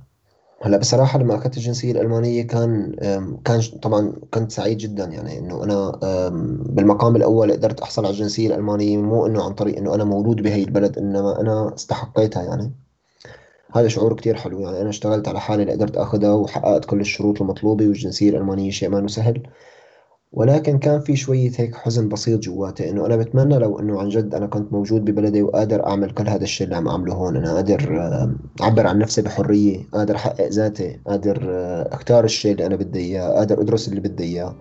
هلا 0.62 0.78
بصراحة 0.78 1.20
لما 1.20 1.36
أخذت 1.36 1.58
الجنسية 1.58 1.92
الألمانية 1.92 2.48
كان 2.48 2.96
كان 3.46 3.62
طبعا 3.82 4.14
كنت 4.32 4.52
سعيد 4.52 4.78
جدا 4.78 5.06
يعني 5.06 5.40
إنه 5.40 5.64
أنا 5.64 6.00
بالمقام 6.70 7.16
الأول 7.16 7.52
قدرت 7.52 7.80
أحصل 7.80 8.06
على 8.06 8.14
الجنسية 8.14 8.48
الألمانية 8.48 8.98
مو 8.98 9.26
إنه 9.26 9.44
عن 9.44 9.54
طريق 9.54 9.78
إنه 9.78 9.96
أنا 9.96 10.04
مولود 10.04 10.42
بهي 10.42 10.64
البلد 10.64 10.98
إنما 10.98 11.42
أنا 11.42 11.76
استحقيتها 11.76 12.44
يعني. 12.44 12.72
هذا 13.74 13.88
شعور 13.88 14.16
كتير 14.16 14.36
حلو 14.36 14.60
يعني 14.60 14.82
أنا 14.82 14.90
اشتغلت 14.90 15.28
على 15.28 15.40
حالي 15.40 15.64
اللي 15.64 15.74
قدرت 15.74 15.98
أخذها 15.98 16.34
وحققت 16.34 16.86
كل 16.86 17.02
الشروط 17.02 17.42
المطلوبة 17.42 17.88
والجنسية 17.88 18.30
الألمانية 18.30 18.72
شيء 18.72 18.90
ما 18.90 19.08
سهل. 19.08 19.44
ولكن 20.36 20.80
كان 20.80 21.00
في 21.00 21.16
شوية 21.16 21.52
هيك 21.58 21.76
حزن 21.76 22.10
بسيط 22.10 22.40
جواتي 22.40 22.90
إنه 22.90 23.06
أنا 23.06 23.16
بتمنى 23.16 23.58
لو 23.58 23.80
إنه 23.80 24.00
عن 24.00 24.10
جد 24.10 24.36
أنا 24.36 24.48
كنت 24.48 24.74
موجود 24.74 25.06
ببلدي 25.06 25.42
وقادر 25.42 25.86
أعمل 25.88 26.12
كل 26.12 26.28
هذا 26.30 26.44
الشيء 26.44 26.66
اللي 26.66 26.76
عم 26.76 26.88
أعمله 26.88 27.14
هون. 27.14 27.36
أنا 27.36 27.54
قادر 27.54 28.02
آه، 28.02 28.36
أعبر 28.62 28.88
عن 28.88 29.00
نفسي 29.00 29.22
بحرية 29.22 29.78
قادر 29.94 30.16
أحقق 30.16 30.48
ذاتي 30.48 31.00
قادر 31.08 31.40
آه، 31.50 31.96
أختار 31.96 32.24
الشيء 32.24 32.52
اللي 32.52 32.66
أنا 32.66 32.76
بدي 32.76 33.00
إياه 33.00 33.30
قادر 33.30 33.62
أدرس 33.62 33.88
اللي 33.88 34.00
بدي 34.00 34.24
إياه 34.24 34.56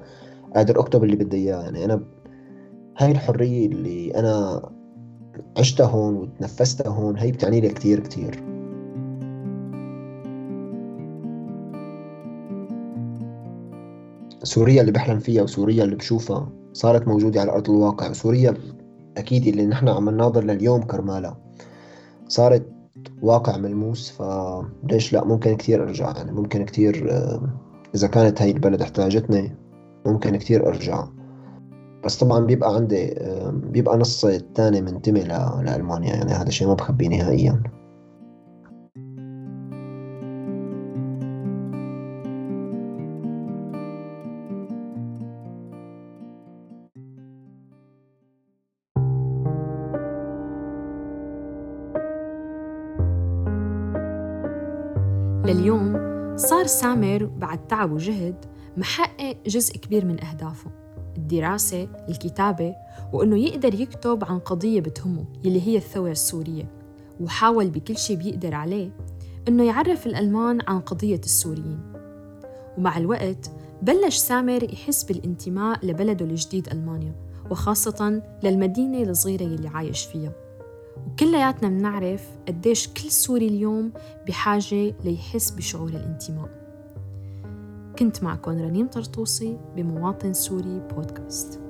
قادر 0.57 0.81
أكتب 0.81 1.05
اللي 1.05 1.17
بدي 1.17 1.37
إياه. 1.37 1.63
يعني 1.63 1.85
أنا 1.85 2.01
هاي 2.99 3.11
الحرية 3.11 3.67
اللي 3.67 4.15
أنا 4.15 4.63
عشتها 5.59 5.87
هون 5.87 6.15
وتنفستها 6.15 6.89
هون 6.89 7.19
هي 7.19 7.33
بتعني 7.33 7.61
لي 7.61 7.69
كتير 7.69 8.01
كتير. 8.01 8.54
سوريا 14.45 14.81
اللي 14.81 14.93
بحلم 14.93 15.19
فيها 15.19 15.43
وسوريا 15.43 15.85
اللي 15.85 15.97
بشوفها 15.97 16.49
صارت 16.73 17.09
موجودة 17.09 17.41
على 17.41 17.53
أرض 17.53 17.71
الواقع. 17.71 18.13
سوريا 18.13 18.55
أكيد 19.17 19.47
اللي 19.47 19.67
نحن 19.67 19.89
عم 19.89 20.11
نناظر 20.11 20.45
لليوم 20.45 20.83
كرمالها 20.83 21.37
صارت 22.29 22.67
واقع 23.23 23.57
ملموس 23.57 24.11
فليش 24.11 25.13
لا؟ 25.13 25.25
ممكن 25.25 25.57
كتير 25.57 25.83
أرجع. 25.83 26.13
يعني 26.17 26.33
ممكن 26.33 26.65
كتير 26.65 27.11
آه، 27.11 27.43
إذا 27.95 28.07
كانت 28.09 28.43
هاي 28.43 28.51
البلد 28.51 28.83
احتاجتني 28.83 29.57
ممكن 30.07 30.37
كتير 30.37 30.69
أرجع. 30.69 31.05
بس 32.05 32.17
طبعا 32.17 32.47
بيبقى 32.47 32.75
عندي 32.75 33.13
آه، 33.13 33.51
بيبقى 33.51 33.99
نص 33.99 34.25
الثاني 34.25 34.81
منتمي 34.81 35.21
لألمانيا. 35.65 36.15
يعني 36.15 36.33
هذا 36.33 36.49
الشيء 36.49 36.69
ما 36.69 36.75
بخبيه 36.75 37.09
نهائيا. 37.09 37.63
صار 56.67 56.81
سامر 56.81 57.25
بعد 57.25 57.67
تعب 57.67 57.93
وجهد 57.93 58.35
محقق 58.77 59.37
جزء 59.47 59.77
كبير 59.77 60.05
من 60.05 60.25
أهدافه 60.25 60.71
الدراسة، 61.17 61.89
الكتابة، 62.09 62.75
وإنه 63.13 63.39
يقدر 63.39 63.75
يكتب 63.75 64.25
عن 64.25 64.39
قضية 64.39 64.81
بتهمه 64.81 65.25
يلي 65.45 65.67
هي 65.67 65.77
الثورة 65.77 66.11
السورية 66.11 66.71
وحاول 67.21 67.71
بكل 67.71 67.97
شيء 67.97 68.17
بيقدر 68.17 68.55
عليه 68.55 68.91
إنه 69.49 69.65
يعرف 69.65 70.07
الألمان 70.07 70.59
عن 70.69 70.81
قضية 70.81 71.21
السوريين. 71.25 71.81
ومع 72.79 72.99
الوقت 72.99 73.51
بلش 73.83 74.17
سامر 74.17 74.63
يحس 74.63 75.03
بالانتماء 75.05 75.87
لبلده 75.87 76.25
الجديد 76.25 76.69
ألمانيا 76.69 77.13
وخاصة 77.51 78.23
للمدينة 78.43 79.03
الصغيرة 79.03 79.43
يلي 79.43 79.69
عايش 79.69 80.05
فيها. 80.05 80.33
وكلياتنا 81.07 81.69
بنعرف 81.69 82.29
قديش 82.49 82.89
كل 82.89 83.11
سوري 83.11 83.49
اليوم 83.49 83.93
بحاجة 84.27 84.95
ليحس 85.05 85.51
بشعور 85.51 85.89
الانتماء. 85.89 86.49
كنت 87.99 88.23
معكم 88.23 88.51
رنيم 88.51 88.87
طرطوسي 88.89 89.59
بمواطن 89.77 90.33
سوري 90.33 90.81
بودكاست. 90.95 91.64